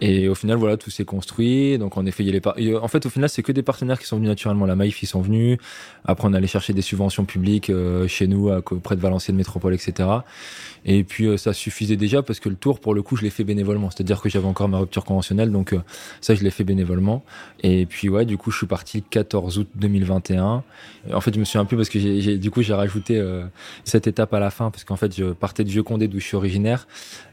Et 0.00 0.28
au 0.28 0.34
final, 0.34 0.56
voilà, 0.56 0.76
tout 0.76 0.90
s'est 0.90 1.04
construit. 1.04 1.78
Donc, 1.78 1.96
en 1.96 2.06
effet, 2.06 2.22
il 2.22 2.26
y 2.26 2.36
a 2.36 2.40
les 2.56 2.76
en 2.76 2.88
fait, 2.88 3.04
au 3.06 3.10
final, 3.10 3.28
c'est 3.28 3.42
que 3.42 3.52
des 3.52 3.62
partenaires 3.62 3.98
qui 3.98 4.06
sont 4.06 4.16
venus 4.16 4.28
naturellement. 4.28 4.66
La 4.66 4.76
Maïf, 4.76 5.02
ils 5.02 5.06
sont 5.06 5.20
venus. 5.20 5.58
Après, 6.04 6.28
on 6.28 6.32
allait 6.32 6.46
chercher 6.46 6.72
des 6.72 6.82
subventions 6.82 7.24
publiques 7.24 7.70
euh, 7.70 8.06
chez 8.06 8.26
nous, 8.26 8.50
auprès 8.50 8.96
de 8.96 9.00
Valenciennes 9.00 9.36
Métropole, 9.36 9.74
etc. 9.74 10.08
Et 10.84 11.04
puis, 11.04 11.26
euh, 11.26 11.36
ça 11.36 11.52
suffisait 11.52 11.96
déjà 11.96 12.22
parce 12.22 12.40
que 12.40 12.48
le 12.48 12.54
tour, 12.54 12.80
pour 12.80 12.94
le 12.94 13.02
coup, 13.02 13.16
je 13.16 13.22
l'ai 13.22 13.30
fait 13.30 13.44
bénévolement. 13.44 13.90
C'est-à-dire 13.90 14.20
que 14.20 14.28
j'avais 14.28 14.46
encore 14.46 14.68
ma 14.68 14.78
rupture 14.78 15.04
conventionnelle. 15.04 15.50
Donc, 15.50 15.72
euh, 15.72 15.80
ça, 16.20 16.34
je 16.34 16.44
l'ai 16.44 16.50
fait 16.50 16.64
bénévolement. 16.64 17.24
Et 17.62 17.86
puis, 17.86 18.08
ouais, 18.08 18.24
du 18.24 18.36
coup, 18.36 18.50
je 18.50 18.58
suis 18.58 18.66
parti 18.66 18.98
le 18.98 19.04
14 19.10 19.58
août 19.58 19.68
2021. 19.74 20.62
en 21.12 21.20
fait, 21.20 21.34
je 21.34 21.40
me 21.40 21.44
suis 21.44 21.58
un 21.58 21.64
peu 21.64 21.76
parce 21.76 21.88
que 21.88 21.98
j'ai, 21.98 22.38
du 22.38 22.50
coup, 22.50 22.62
j'ai 22.62 22.74
rajouté 22.74 23.22
cette 23.84 24.06
étape 24.06 24.32
à 24.34 24.38
la 24.38 24.50
fin 24.50 24.70
parce 24.70 24.84
qu'en 24.84 24.96
fait, 24.96 25.14
je 25.16 25.32
partais 25.32 25.64
de 25.64 25.70
Vieux-Condé, 25.70 26.08
d'où 26.08 26.20
je 26.20 26.24
suis 26.24 26.36
originaire, 26.36 26.86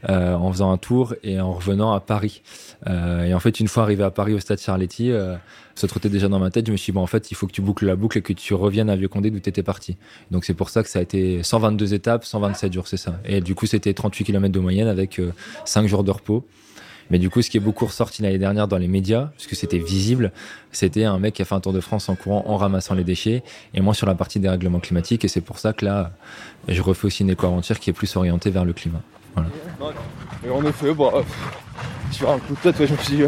en 0.08 0.50
faisant 0.52 0.72
un 0.72 0.78
tour 0.78 1.14
et 1.22 1.40
en 1.40 1.52
revenant 1.52 1.92
à 1.92 2.00
Paris. 2.00 2.42
Euh, 2.86 3.24
et 3.24 3.34
en 3.34 3.40
fait, 3.40 3.60
une 3.60 3.68
fois 3.68 3.82
arrivé 3.82 4.04
à 4.04 4.10
Paris 4.10 4.34
au 4.34 4.38
stade 4.38 4.58
Charletti, 4.58 5.10
euh, 5.10 5.36
ça 5.74 5.86
trottait 5.88 6.08
déjà 6.08 6.28
dans 6.28 6.38
ma 6.38 6.50
tête. 6.50 6.66
Je 6.66 6.72
me 6.72 6.76
suis 6.76 6.92
dit, 6.92 6.94
bon, 6.94 7.02
en 7.02 7.06
fait, 7.06 7.30
il 7.30 7.34
faut 7.34 7.46
que 7.46 7.52
tu 7.52 7.62
boucles 7.62 7.86
la 7.86 7.96
boucle 7.96 8.18
et 8.18 8.22
que 8.22 8.32
tu 8.32 8.54
reviennes 8.54 8.90
à 8.90 8.96
Vieux-Condé 8.96 9.30
d'où 9.30 9.40
tu 9.40 9.48
étais 9.48 9.62
parti. 9.62 9.96
Donc, 10.30 10.44
c'est 10.44 10.54
pour 10.54 10.70
ça 10.70 10.82
que 10.82 10.88
ça 10.88 10.98
a 10.98 11.02
été 11.02 11.42
122 11.42 11.94
étapes, 11.94 12.24
127 12.24 12.72
jours, 12.72 12.88
c'est 12.88 12.96
ça. 12.96 13.18
Et 13.24 13.40
du 13.40 13.54
coup, 13.54 13.66
c'était 13.66 13.94
38 13.94 14.24
km 14.24 14.52
de 14.52 14.60
moyenne 14.60 14.88
avec 14.88 15.20
5 15.64 15.84
euh, 15.84 15.88
jours 15.88 16.04
de 16.04 16.10
repos. 16.10 16.46
Mais 17.10 17.18
du 17.18 17.30
coup, 17.30 17.40
ce 17.42 17.50
qui 17.50 17.56
est 17.56 17.60
beaucoup 17.60 17.86
ressorti 17.86 18.22
l'année 18.22 18.38
dernière 18.38 18.66
dans 18.66 18.78
les 18.78 18.88
médias, 18.88 19.30
puisque 19.36 19.54
c'était 19.54 19.78
visible, 19.78 20.32
c'était 20.72 21.04
un 21.04 21.18
mec 21.18 21.34
qui 21.34 21.42
a 21.42 21.44
fait 21.44 21.54
un 21.54 21.60
tour 21.60 21.72
de 21.72 21.80
France 21.80 22.08
en 22.08 22.16
courant, 22.16 22.44
en 22.46 22.56
ramassant 22.56 22.94
les 22.94 23.04
déchets, 23.04 23.42
et 23.74 23.80
moi 23.80 23.94
sur 23.94 24.06
la 24.06 24.14
partie 24.14 24.40
des 24.40 24.48
règlements 24.48 24.80
climatiques. 24.80 25.24
Et 25.24 25.28
c'est 25.28 25.40
pour 25.40 25.58
ça 25.58 25.72
que 25.72 25.84
là, 25.84 26.12
je 26.68 26.82
refais 26.82 27.06
aussi 27.06 27.22
une 27.22 27.30
éco-aventure 27.30 27.78
qui 27.78 27.90
est 27.90 27.92
plus 27.92 28.14
orientée 28.16 28.50
vers 28.50 28.64
le 28.64 28.72
climat. 28.72 29.02
Voilà. 29.34 29.50
En 30.52 30.64
effet, 30.64 30.94
bah, 30.94 31.12
sur 32.10 32.30
un 32.30 32.38
coup 32.38 32.54
de 32.54 32.60
tête, 32.60 32.86
je 32.86 32.92
me 32.92 32.98
suis 32.98 33.16
dit, 33.16 33.24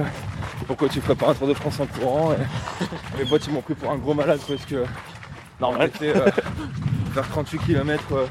pourquoi 0.66 0.88
tu 0.88 1.00
ferais 1.00 1.14
pas 1.14 1.30
un 1.30 1.34
Tour 1.34 1.48
de 1.48 1.54
France 1.54 1.80
en 1.80 1.86
courant 1.86 2.32
et 2.32 2.36
Les 3.18 3.24
boîtes 3.24 3.46
ils 3.46 3.52
m'ont 3.52 3.62
pris 3.62 3.74
pour 3.74 3.90
un 3.90 3.96
gros 3.96 4.14
malade 4.14 4.40
parce 4.46 4.64
que 4.64 4.84
normal 5.60 5.90
euh, 6.02 6.30
faire 7.14 7.28
38 7.28 7.58
km 7.58 8.04
euh, 8.12 8.26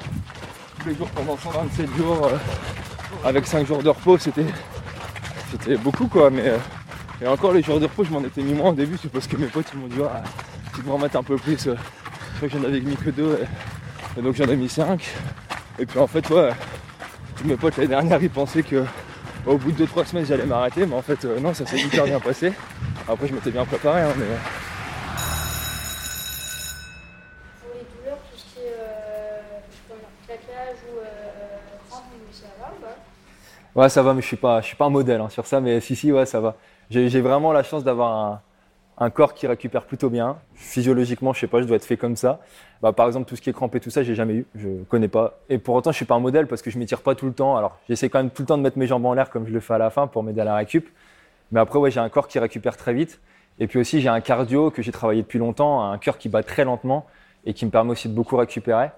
tous 0.79 0.89
les 0.89 0.95
jours 0.95 1.07
pendant 1.09 1.37
127 1.37 1.95
jours 1.97 2.27
euh, 2.27 2.37
avec 3.27 3.47
5 3.47 3.65
jours 3.65 3.81
de 3.81 3.89
repos 3.89 4.17
c'était 4.17 4.45
c'était 5.51 5.77
beaucoup 5.77 6.07
quoi 6.07 6.29
mais 6.29 6.53
et 7.21 7.27
encore 7.27 7.53
les 7.53 7.63
jours 7.63 7.79
de 7.79 7.85
repos 7.85 8.03
je 8.03 8.11
m'en 8.11 8.21
étais 8.21 8.41
mis 8.41 8.53
moins 8.53 8.69
au 8.69 8.75
début 8.75 8.97
c'est 9.01 9.11
parce 9.11 9.27
que 9.27 9.37
mes 9.37 9.47
potes 9.47 9.67
ils 9.73 9.79
m'ont 9.79 9.87
dit 9.87 10.01
ah, 10.03 10.21
tu 10.75 10.81
devrais 10.81 10.95
en 10.95 10.99
mettre 10.99 11.17
un 11.17 11.23
peu 11.23 11.37
plus 11.37 11.57
je 11.63 11.71
crois 12.37 12.47
que 12.47 12.49
j'en 12.49 12.63
avais 12.63 12.81
mis 12.81 12.95
que 12.95 13.09
2 13.09 13.47
et, 14.17 14.21
donc 14.21 14.35
j'en 14.35 14.45
ai 14.45 14.55
mis 14.55 14.69
5 14.69 15.01
et 15.79 15.85
puis 15.85 15.99
en 15.99 16.07
fait 16.07 16.29
ouais 16.29 16.51
tous 17.35 17.47
mes 17.47 17.55
potes 17.55 17.77
l'année 17.77 17.89
dernière 17.89 18.21
ils 18.21 18.29
pensaient 18.29 18.63
que 18.63 18.83
au 19.47 19.57
bout 19.57 19.71
de 19.71 19.85
2-3 19.85 20.05
semaines 20.05 20.25
j'allais 20.25 20.45
m'arrêter, 20.45 20.85
mais 20.85 20.95
en 20.95 21.01
fait 21.01 21.23
euh, 21.25 21.39
non, 21.39 21.53
ça 21.53 21.65
s'est 21.65 21.77
hyper 21.77 22.05
bien 22.05 22.19
passé. 22.19 22.53
Après 23.07 23.27
je 23.27 23.33
m'étais 23.33 23.51
bien 23.51 23.65
préparé, 23.65 24.01
hein, 24.01 24.13
mais. 24.17 24.25
Pour 27.61 27.73
les 27.73 27.85
douleurs, 27.95 28.17
tout 28.31 28.37
ce 28.37 28.53
qui 28.53 28.59
est 28.65 28.73
euh, 28.77 29.95
claquage 30.25 30.77
ou 30.91 30.99
euh, 30.99 31.05
ça 32.31 32.47
va 32.59 32.73
ou 32.77 32.81
pas? 32.81 33.81
Ouais, 33.81 33.89
ça 33.89 34.03
va, 34.03 34.13
mais 34.13 34.21
je 34.21 34.27
suis 34.27 34.37
pas, 34.37 34.61
je 34.61 34.67
suis 34.67 34.75
pas 34.75 34.85
un 34.85 34.89
modèle 34.89 35.21
hein, 35.21 35.29
sur 35.29 35.47
ça, 35.47 35.61
mais 35.61 35.79
si, 35.79 35.95
si, 35.95 36.11
ouais, 36.11 36.25
ça 36.25 36.39
va. 36.39 36.55
J'ai 36.89 37.21
vraiment 37.21 37.51
la 37.51 37.63
chance 37.63 37.83
d'avoir 37.83 38.11
un, 38.15 38.41
un 38.97 39.09
corps 39.09 39.33
qui 39.33 39.47
récupère 39.47 39.85
plutôt 39.85 40.09
bien. 40.09 40.37
Physiologiquement, 40.55 41.33
je 41.33 41.39
sais 41.41 41.47
pas, 41.47 41.61
je 41.61 41.67
dois 41.67 41.75
être 41.75 41.85
fait 41.85 41.97
comme 41.97 42.15
ça. 42.15 42.39
Bah, 42.81 42.93
par 42.93 43.07
exemple, 43.07 43.27
tout 43.27 43.35
ce 43.35 43.41
qui 43.41 43.49
est 43.49 43.53
crampé, 43.53 43.79
tout 43.79 43.89
ça, 43.89 44.03
j'ai 44.03 44.15
jamais 44.15 44.33
eu, 44.33 44.45
je 44.55 44.69
connais 44.89 45.07
pas. 45.07 45.39
Et 45.49 45.57
pour 45.57 45.75
autant, 45.75 45.91
je 45.91 45.97
suis 45.97 46.05
pas 46.05 46.15
un 46.15 46.19
modèle 46.19 46.47
parce 46.47 46.61
que 46.61 46.71
je 46.71 46.79
m'étire 46.79 47.01
pas 47.01 47.15
tout 47.15 47.27
le 47.27 47.33
temps. 47.33 47.57
Alors, 47.57 47.77
j'essaie 47.87 48.09
quand 48.09 48.19
même 48.19 48.31
tout 48.31 48.41
le 48.41 48.47
temps 48.47 48.57
de 48.57 48.63
mettre 48.63 48.77
mes 48.77 48.87
jambes 48.87 49.05
en 49.05 49.13
l'air 49.13 49.29
comme 49.29 49.47
je 49.47 49.53
le 49.53 49.59
fais 49.59 49.75
à 49.75 49.77
la 49.77 49.89
fin 49.89 50.07
pour 50.07 50.23
m'aider 50.23 50.41
à 50.41 50.45
la 50.45 50.55
récup. 50.55 50.87
Mais 51.51 51.59
après, 51.59 51.79
ouais, 51.79 51.91
j'ai 51.91 51.99
un 51.99 52.09
corps 52.09 52.27
qui 52.27 52.39
récupère 52.39 52.75
très 52.75 52.93
vite. 52.93 53.19
Et 53.59 53.67
puis 53.67 53.79
aussi, 53.79 54.01
j'ai 54.01 54.09
un 54.09 54.21
cardio 54.21 54.71
que 54.71 54.81
j'ai 54.81 54.91
travaillé 54.91 55.21
depuis 55.21 55.39
longtemps, 55.39 55.83
un 55.89 55.97
cœur 55.97 56.17
qui 56.17 56.29
bat 56.29 56.43
très 56.43 56.63
lentement 56.63 57.05
et 57.45 57.53
qui 57.53 57.65
me 57.65 57.71
permet 57.71 57.91
aussi 57.91 58.09
de 58.09 58.13
beaucoup 58.13 58.35
récupérer. 58.35 58.89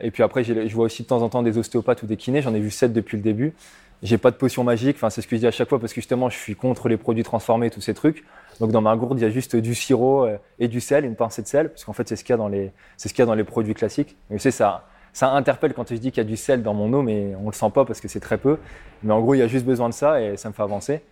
Et 0.00 0.10
puis 0.10 0.22
après, 0.22 0.44
je 0.44 0.74
vois 0.74 0.84
aussi 0.84 1.02
de 1.02 1.08
temps 1.08 1.22
en 1.22 1.28
temps 1.28 1.42
des 1.42 1.58
ostéopathes 1.58 2.02
ou 2.02 2.06
des 2.06 2.16
kinés. 2.16 2.40
J'en 2.40 2.54
ai 2.54 2.60
vu 2.60 2.70
sept 2.70 2.92
depuis 2.92 3.16
le 3.16 3.22
début. 3.22 3.54
J'ai 4.02 4.18
pas 4.18 4.30
de 4.30 4.36
potion 4.36 4.62
magique. 4.62 4.96
Enfin, 4.96 5.10
c'est 5.10 5.22
ce 5.22 5.26
que 5.26 5.36
je 5.36 5.40
dis 5.40 5.46
à 5.46 5.50
chaque 5.50 5.68
fois 5.68 5.80
parce 5.80 5.92
que 5.92 6.00
justement, 6.00 6.28
je 6.28 6.36
suis 6.36 6.54
contre 6.54 6.88
les 6.88 6.96
produits 6.96 7.24
transformés, 7.24 7.70
tous 7.70 7.80
ces 7.80 7.94
trucs. 7.94 8.24
Donc 8.60 8.70
dans 8.70 8.80
ma 8.80 8.96
gourde, 8.96 9.18
il 9.18 9.22
y 9.22 9.26
a 9.26 9.30
juste 9.30 9.56
du 9.56 9.74
sirop 9.74 10.24
euh, 10.24 10.38
et 10.58 10.68
du 10.68 10.80
sel, 10.80 11.04
une 11.04 11.16
pincée 11.16 11.42
de 11.42 11.46
sel, 11.46 11.68
parce 11.70 11.84
qu'en 11.84 11.92
fait 11.92 12.08
c'est 12.08 12.16
ce 12.16 12.24
qu'il 12.24 12.32
y 12.32 12.34
a 12.34 12.36
dans 12.38 12.48
les, 12.48 12.72
c'est 12.96 13.08
ce 13.08 13.14
qu'il 13.14 13.22
y 13.22 13.24
a 13.24 13.26
dans 13.26 13.34
les 13.34 13.44
produits 13.44 13.74
classiques. 13.74 14.16
Mais 14.30 14.38
tu 14.38 14.50
ça, 14.50 14.86
ça 15.12 15.30
interpelle 15.32 15.74
quand 15.74 15.88
je 15.88 15.94
dis 15.94 16.10
qu'il 16.10 16.22
y 16.22 16.26
a 16.26 16.28
du 16.28 16.36
sel 16.36 16.62
dans 16.62 16.74
mon 16.74 16.92
eau, 16.92 17.02
mais 17.02 17.34
on 17.42 17.46
le 17.46 17.54
sent 17.54 17.70
pas 17.74 17.84
parce 17.84 18.00
que 18.00 18.08
c'est 18.08 18.20
très 18.20 18.38
peu. 18.38 18.58
Mais 19.02 19.12
en 19.12 19.20
gros, 19.20 19.34
il 19.34 19.38
y 19.38 19.42
a 19.42 19.46
juste 19.46 19.66
besoin 19.66 19.88
de 19.88 19.94
ça 19.94 20.20
et 20.20 20.36
ça 20.36 20.48
me 20.48 20.54
fait 20.54 20.62
avancer. 20.62 21.02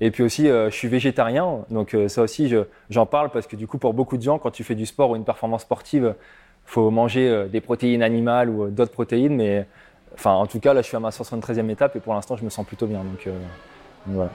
Et 0.00 0.10
puis 0.10 0.22
aussi, 0.22 0.48
euh, 0.48 0.70
je 0.70 0.74
suis 0.74 0.88
végétarien, 0.88 1.64
donc 1.70 1.94
euh, 1.94 2.08
ça 2.08 2.22
aussi, 2.22 2.52
j'en 2.90 3.06
parle 3.06 3.30
parce 3.30 3.46
que 3.46 3.56
du 3.56 3.66
coup, 3.66 3.78
pour 3.78 3.94
beaucoup 3.94 4.16
de 4.16 4.22
gens, 4.22 4.38
quand 4.38 4.50
tu 4.50 4.64
fais 4.64 4.74
du 4.74 4.86
sport 4.86 5.10
ou 5.10 5.16
une 5.16 5.24
performance 5.24 5.62
sportive, 5.62 6.14
faut 6.64 6.90
manger 6.90 7.46
des 7.50 7.60
protéines 7.60 8.02
animales 8.02 8.48
ou 8.48 8.70
d'autres 8.70 8.92
protéines. 8.92 9.34
Mais 9.34 9.66
enfin, 10.14 10.32
en 10.32 10.46
tout 10.46 10.60
cas, 10.60 10.74
là, 10.74 10.82
je 10.82 10.86
suis 10.86 10.96
à 10.96 11.00
ma 11.00 11.10
73e 11.10 11.68
étape 11.70 11.96
et 11.96 12.00
pour 12.00 12.14
l'instant, 12.14 12.36
je 12.36 12.44
me 12.44 12.50
sens 12.50 12.66
plutôt 12.66 12.86
bien. 12.86 12.98
Donc, 12.98 13.26
donc 13.26 14.16
voilà. 14.16 14.30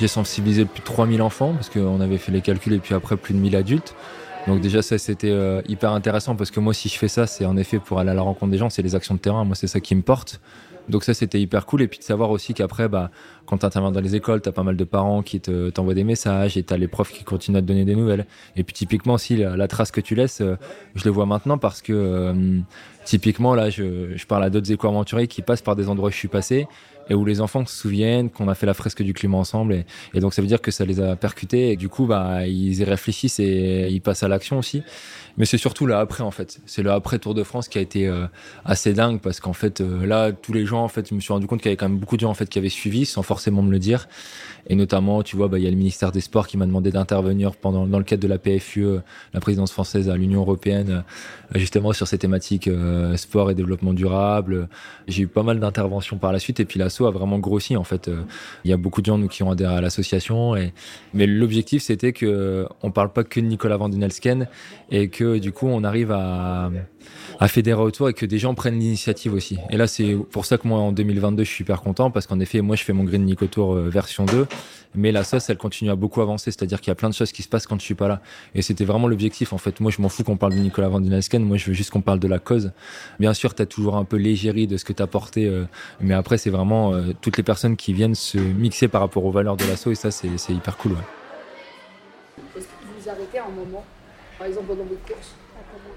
J'ai 0.00 0.08
sensibilisé 0.08 0.64
plus 0.64 0.80
de 0.80 0.84
3000 0.84 1.22
enfants 1.22 1.52
parce 1.54 1.68
qu'on 1.68 2.00
avait 2.00 2.18
fait 2.18 2.32
les 2.32 2.40
calculs 2.40 2.72
et 2.72 2.78
puis 2.78 2.94
après 2.94 3.16
plus 3.16 3.34
de 3.34 3.38
1000 3.38 3.56
adultes. 3.56 3.94
Donc 4.46 4.60
déjà 4.60 4.82
ça 4.82 4.98
c'était 4.98 5.30
euh, 5.30 5.62
hyper 5.68 5.92
intéressant 5.92 6.34
parce 6.34 6.50
que 6.50 6.58
moi 6.58 6.74
si 6.74 6.88
je 6.88 6.98
fais 6.98 7.06
ça 7.06 7.28
c'est 7.28 7.44
en 7.44 7.56
effet 7.56 7.78
pour 7.78 8.00
aller 8.00 8.10
à 8.10 8.14
la 8.14 8.22
rencontre 8.22 8.50
des 8.50 8.58
gens, 8.58 8.70
c'est 8.70 8.82
les 8.82 8.96
actions 8.96 9.14
de 9.14 9.20
terrain, 9.20 9.44
moi 9.44 9.54
c'est 9.54 9.68
ça 9.68 9.80
qui 9.80 9.94
me 9.94 10.02
porte. 10.02 10.40
Donc 10.88 11.04
ça 11.04 11.14
c'était 11.14 11.40
hyper 11.40 11.66
cool 11.66 11.82
et 11.82 11.88
puis 11.88 11.98
de 11.98 12.04
savoir 12.04 12.30
aussi 12.30 12.54
qu'après 12.54 12.88
bah 12.88 13.10
quand 13.46 13.58
tu 13.58 13.66
interviens 13.66 13.92
dans 13.92 14.00
les 14.00 14.16
écoles, 14.16 14.40
tu 14.40 14.48
as 14.48 14.52
pas 14.52 14.62
mal 14.62 14.76
de 14.76 14.84
parents 14.84 15.22
qui 15.22 15.40
te 15.40 15.70
t'envoient 15.70 15.94
des 15.94 16.04
messages 16.04 16.56
et 16.56 16.62
tu 16.62 16.72
as 16.72 16.76
les 16.76 16.88
profs 16.88 17.12
qui 17.12 17.24
continuent 17.24 17.58
à 17.58 17.60
te 17.60 17.66
donner 17.66 17.84
des 17.84 17.94
nouvelles. 17.94 18.26
Et 18.56 18.64
puis 18.64 18.72
typiquement 18.74 19.14
aussi 19.14 19.36
la, 19.36 19.68
trace 19.68 19.90
que 19.90 20.00
tu 20.00 20.14
laisses, 20.14 20.40
euh, 20.40 20.56
je 20.94 21.04
le 21.04 21.10
vois 21.10 21.26
maintenant 21.26 21.58
parce 21.58 21.82
que 21.82 21.92
euh, 21.92 22.60
typiquement 23.04 23.54
là 23.54 23.70
je, 23.70 24.16
je 24.16 24.26
parle 24.26 24.44
à 24.44 24.50
d'autres 24.50 24.70
éco-aventuriers 24.70 25.28
qui 25.28 25.42
passent 25.42 25.62
par 25.62 25.76
des 25.76 25.88
endroits 25.88 26.08
où 26.08 26.12
je 26.12 26.16
suis 26.16 26.28
passé 26.28 26.66
et 27.12 27.14
où 27.14 27.26
les 27.26 27.42
enfants 27.42 27.66
se 27.66 27.76
souviennent 27.76 28.30
qu'on 28.30 28.48
a 28.48 28.54
fait 28.54 28.64
la 28.64 28.72
fresque 28.72 29.02
du 29.02 29.12
climat 29.12 29.36
ensemble. 29.36 29.84
Et, 30.14 30.20
donc 30.20 30.32
ça 30.32 30.40
veut 30.40 30.48
dire 30.48 30.62
que 30.62 30.70
ça 30.70 30.86
les 30.86 30.98
a 30.98 31.14
percutés 31.14 31.72
et 31.72 31.76
du 31.76 31.90
coup 31.90 32.06
bah 32.06 32.46
ils 32.46 32.80
y 32.80 32.84
réfléchissent 32.84 33.38
et 33.38 33.88
ils 33.90 34.00
passent 34.00 34.22
à 34.22 34.28
l'action 34.28 34.58
aussi. 34.58 34.82
Mais 35.36 35.44
c'est 35.44 35.58
surtout 35.58 35.86
là 35.86 36.00
après 36.00 36.24
en 36.24 36.30
fait. 36.30 36.60
C'est 36.64 36.82
le 36.82 36.90
après 36.90 37.18
Tour 37.18 37.34
de 37.34 37.44
France 37.44 37.68
qui 37.68 37.76
a 37.76 37.82
été 37.82 38.08
euh, 38.08 38.26
assez 38.64 38.94
dingue 38.94 39.20
parce 39.20 39.40
qu'en 39.40 39.52
fait 39.52 39.82
euh, 39.82 40.06
là 40.06 40.32
tous 40.32 40.54
les 40.54 40.64
gens 40.64 40.82
en 40.82 40.88
fait 40.88 41.10
je 41.10 41.14
me 41.14 41.20
suis 41.20 41.32
rendu 41.34 41.46
compte 41.46 41.60
qu'il 41.60 41.68
y 41.68 41.72
avait 41.72 41.76
quand 41.76 41.88
même 41.88 41.98
beaucoup 41.98 42.16
de 42.16 42.22
gens 42.22 42.30
en 42.30 42.34
fait 42.34 42.48
qui 42.48 42.58
avaient 42.58 42.70
suivi 42.70 43.04
sans 43.04 43.22
forcément 43.22 43.62
me 43.62 43.70
le 43.70 43.78
dire. 43.78 44.08
Et 44.68 44.74
notamment 44.74 45.22
tu 45.22 45.36
vois 45.36 45.48
bah 45.48 45.58
il 45.58 45.64
y 45.64 45.66
a 45.66 45.70
le 45.70 45.76
ministère 45.76 46.12
des 46.12 46.20
Sports 46.20 46.46
qui 46.46 46.56
m'a 46.56 46.66
demandé 46.66 46.90
d'intervenir 46.90 47.56
pendant 47.56 47.86
dans 47.86 47.98
le 47.98 48.04
cadre 48.04 48.22
de 48.22 48.28
la 48.28 48.38
PFUE, 48.38 49.00
la 49.34 49.40
présidence 49.40 49.72
française 49.72 50.08
à 50.08 50.16
l'Union 50.16 50.40
européenne, 50.40 51.04
euh, 51.54 51.58
justement 51.58 51.92
sur 51.92 52.06
ces 52.06 52.18
thématiques 52.18 52.70
sport 53.16 53.50
et 53.50 53.54
développement 53.54 53.92
durable. 53.92 54.68
J'ai 55.08 55.24
eu 55.24 55.26
pas 55.26 55.42
mal 55.42 55.60
d'interventions 55.60 56.18
par 56.18 56.32
la 56.32 56.38
suite 56.38 56.60
et 56.60 56.64
puis 56.64 56.78
l'assaut 56.78 57.06
a 57.06 57.10
vraiment 57.10 57.38
grossi 57.38 57.76
en 57.76 57.84
fait. 57.84 58.10
Il 58.64 58.70
y 58.70 58.74
a 58.74 58.76
beaucoup 58.76 59.00
de 59.00 59.06
gens 59.06 59.18
nous 59.18 59.28
qui 59.28 59.42
ont 59.42 59.50
adhéré 59.50 59.74
à 59.74 59.80
l'association 59.80 60.56
et 60.56 60.72
mais 61.14 61.26
l'objectif 61.26 61.82
c'était 61.82 62.12
que 62.12 62.66
on 62.82 62.90
parle 62.90 63.12
pas 63.12 63.24
que 63.24 63.40
de 63.40 63.46
Nicolas 63.46 63.76
Van 63.76 63.88
Den 63.88 64.02
Elsken 64.02 64.48
et 64.90 65.08
que 65.08 65.38
du 65.38 65.52
coup 65.52 65.66
on 65.66 65.84
arrive 65.84 66.12
à, 66.12 66.70
à 67.42 67.48
fédérer 67.48 67.82
autour 67.82 68.08
et 68.08 68.14
que 68.14 68.24
des 68.24 68.38
gens 68.38 68.54
prennent 68.54 68.78
l'initiative 68.78 69.34
aussi. 69.34 69.58
Et 69.68 69.76
là, 69.76 69.88
c'est 69.88 70.14
pour 70.30 70.46
ça 70.46 70.58
que 70.58 70.68
moi, 70.68 70.78
en 70.78 70.92
2022, 70.92 71.42
je 71.42 71.50
suis 71.50 71.64
hyper 71.64 71.82
content 71.82 72.08
parce 72.08 72.28
qu'en 72.28 72.38
effet, 72.38 72.60
moi, 72.60 72.76
je 72.76 72.84
fais 72.84 72.92
mon 72.92 73.02
Green 73.02 73.24
Nico 73.24 73.48
Tour 73.48 73.74
euh, 73.74 73.88
version 73.88 74.26
2, 74.26 74.46
mais 74.94 75.10
la 75.10 75.24
sauce, 75.24 75.50
elle 75.50 75.56
continue 75.56 75.90
à 75.90 75.96
beaucoup 75.96 76.20
avancer. 76.20 76.52
C'est-à-dire 76.52 76.80
qu'il 76.80 76.92
y 76.92 76.92
a 76.92 76.94
plein 76.94 77.08
de 77.08 77.14
choses 77.14 77.32
qui 77.32 77.42
se 77.42 77.48
passent 77.48 77.66
quand 77.66 77.80
je 77.80 77.84
suis 77.84 77.96
pas 77.96 78.06
là. 78.06 78.20
Et 78.54 78.62
c'était 78.62 78.84
vraiment 78.84 79.08
l'objectif. 79.08 79.52
En 79.52 79.58
fait, 79.58 79.80
moi, 79.80 79.90
je 79.90 80.00
m'en 80.00 80.08
fous 80.08 80.22
qu'on 80.22 80.36
parle 80.36 80.54
de 80.54 80.60
Nicolas 80.60 80.88
Van 80.88 81.00
Dunasken. 81.00 81.42
Moi, 81.42 81.56
je 81.56 81.66
veux 81.66 81.72
juste 81.72 81.90
qu'on 81.90 82.00
parle 82.00 82.20
de 82.20 82.28
la 82.28 82.38
cause. 82.38 82.70
Bien 83.18 83.34
sûr, 83.34 83.56
tu 83.56 83.62
as 83.62 83.66
toujours 83.66 83.96
un 83.96 84.04
peu 84.04 84.18
l'égérie 84.18 84.68
de 84.68 84.76
ce 84.76 84.84
que 84.84 84.92
tu 84.92 85.02
as 85.02 85.08
porté, 85.08 85.48
euh, 85.48 85.64
mais 86.00 86.14
après, 86.14 86.38
c'est 86.38 86.50
vraiment 86.50 86.94
euh, 86.94 87.12
toutes 87.22 87.38
les 87.38 87.42
personnes 87.42 87.74
qui 87.74 87.92
viennent 87.92 88.14
se 88.14 88.38
mixer 88.38 88.86
par 88.86 89.00
rapport 89.00 89.24
aux 89.24 89.32
valeurs 89.32 89.56
de 89.56 89.64
l'assaut 89.64 89.90
et 89.90 89.96
ça, 89.96 90.12
c'est 90.12 90.28
hyper 90.48 90.76
cool. 90.76 90.92
Est-ce 92.56 92.66
que 92.66 92.70
vous 92.86 93.02
vous 93.02 93.08
arrêtez 93.08 93.40
un 93.40 93.50
moment, 93.50 93.84
par 94.38 94.46
exemple 94.46 94.66
pendant 94.68 94.84
votre 94.84 95.04
course? 95.06 95.34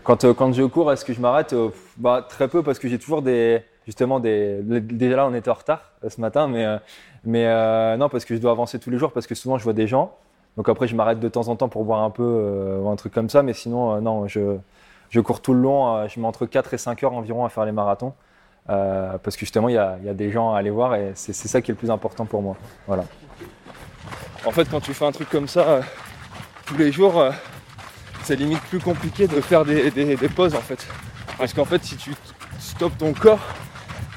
Quand, 0.06 0.24
euh, 0.24 0.34
quand 0.36 0.54
je 0.54 0.64
cours, 0.64 0.92
est-ce 0.92 1.04
que 1.04 1.14
je 1.14 1.20
m'arrête 1.20 1.54
Euh, 1.54 1.70
bah, 1.98 2.24
Très 2.28 2.48
peu 2.48 2.62
parce 2.62 2.78
que 2.80 2.88
j'ai 2.88 3.00
toujours 3.00 3.22
des. 3.22 3.64
Justement, 3.88 4.20
des, 4.20 4.60
déjà 4.64 5.16
là, 5.16 5.28
on 5.28 5.34
était 5.34 5.50
en 5.50 5.56
retard 5.56 5.92
euh, 6.04 6.10
ce 6.10 6.20
matin, 6.20 6.48
mais, 6.48 6.66
mais 7.24 7.46
non, 7.98 8.10
parce 8.10 8.26
que 8.26 8.36
je 8.36 8.42
dois 8.42 8.52
avancer 8.52 8.80
tous 8.80 8.90
les 8.90 8.98
jours 8.98 9.12
parce 9.12 9.28
que 9.28 9.36
souvent 9.36 9.60
je 9.60 9.64
vois 9.64 9.74
des 9.74 9.86
gens. 9.86 10.16
Donc 10.58 10.70
après, 10.70 10.88
je 10.88 10.96
m'arrête 10.96 11.20
de 11.20 11.30
temps 11.30 11.50
en 11.50 11.56
temps 11.56 11.70
pour 11.70 11.86
boire 11.86 12.02
un 12.02 12.10
peu 12.10 12.80
ou 12.82 12.90
un 12.90 12.96
truc 12.96 13.14
comme 13.14 13.30
ça, 13.30 13.44
mais 13.44 13.54
sinon, 13.54 14.02
non, 14.02 14.28
je, 14.28 14.58
je 15.10 15.20
cours 15.20 15.42
tout 15.42 15.54
le 15.54 15.60
long. 15.60 16.08
je 16.08 16.20
mets 16.20 16.26
entre 16.26 16.48
4 16.48 16.74
et 16.74 16.78
5 16.80 17.04
heures 17.04 17.14
environ 17.14 17.46
à 17.46 17.50
faire 17.50 17.66
les 17.66 17.72
marathons 17.72 18.14
parce 18.68 19.36
que 19.36 19.42
justement, 19.42 19.70
il 19.70 19.76
y 19.76 19.78
a, 19.78 19.98
y 20.04 20.10
a 20.10 20.16
des 20.16 20.32
gens 20.32 20.54
à 20.54 20.60
aller 20.60 20.72
voir 20.72 20.96
et 20.96 21.12
c'est 21.14 21.34
ça 21.34 21.62
qui 21.62 21.70
est 21.70 21.74
le 21.74 21.78
plus 21.78 21.92
important 21.92 22.26
pour 22.26 22.42
moi. 22.42 22.56
Voilà. 22.88 23.04
En 24.48 24.52
fait, 24.52 24.68
quand 24.70 24.80
tu 24.80 24.94
fais 24.96 25.06
un 25.06 25.12
truc 25.12 25.30
comme 25.30 25.48
ça 25.48 25.82
tous 26.66 26.78
les 26.78 26.92
jours, 26.92 27.24
c'est 28.26 28.36
limite 28.36 28.62
plus 28.64 28.80
compliqué 28.80 29.28
de 29.28 29.40
faire 29.42 29.64
des, 29.66 29.92
des- 29.92 30.16
des 30.16 30.30
pauses 30.30 30.56
en 30.56 30.62
fait. 30.62 30.86
Parce 31.38 31.54
qu'en 31.54 31.66
fait, 31.66 31.84
si 31.84 31.96
tu 31.96 32.12
stoppes 32.60 32.98
ton 32.98 33.14
corps, 33.14 33.40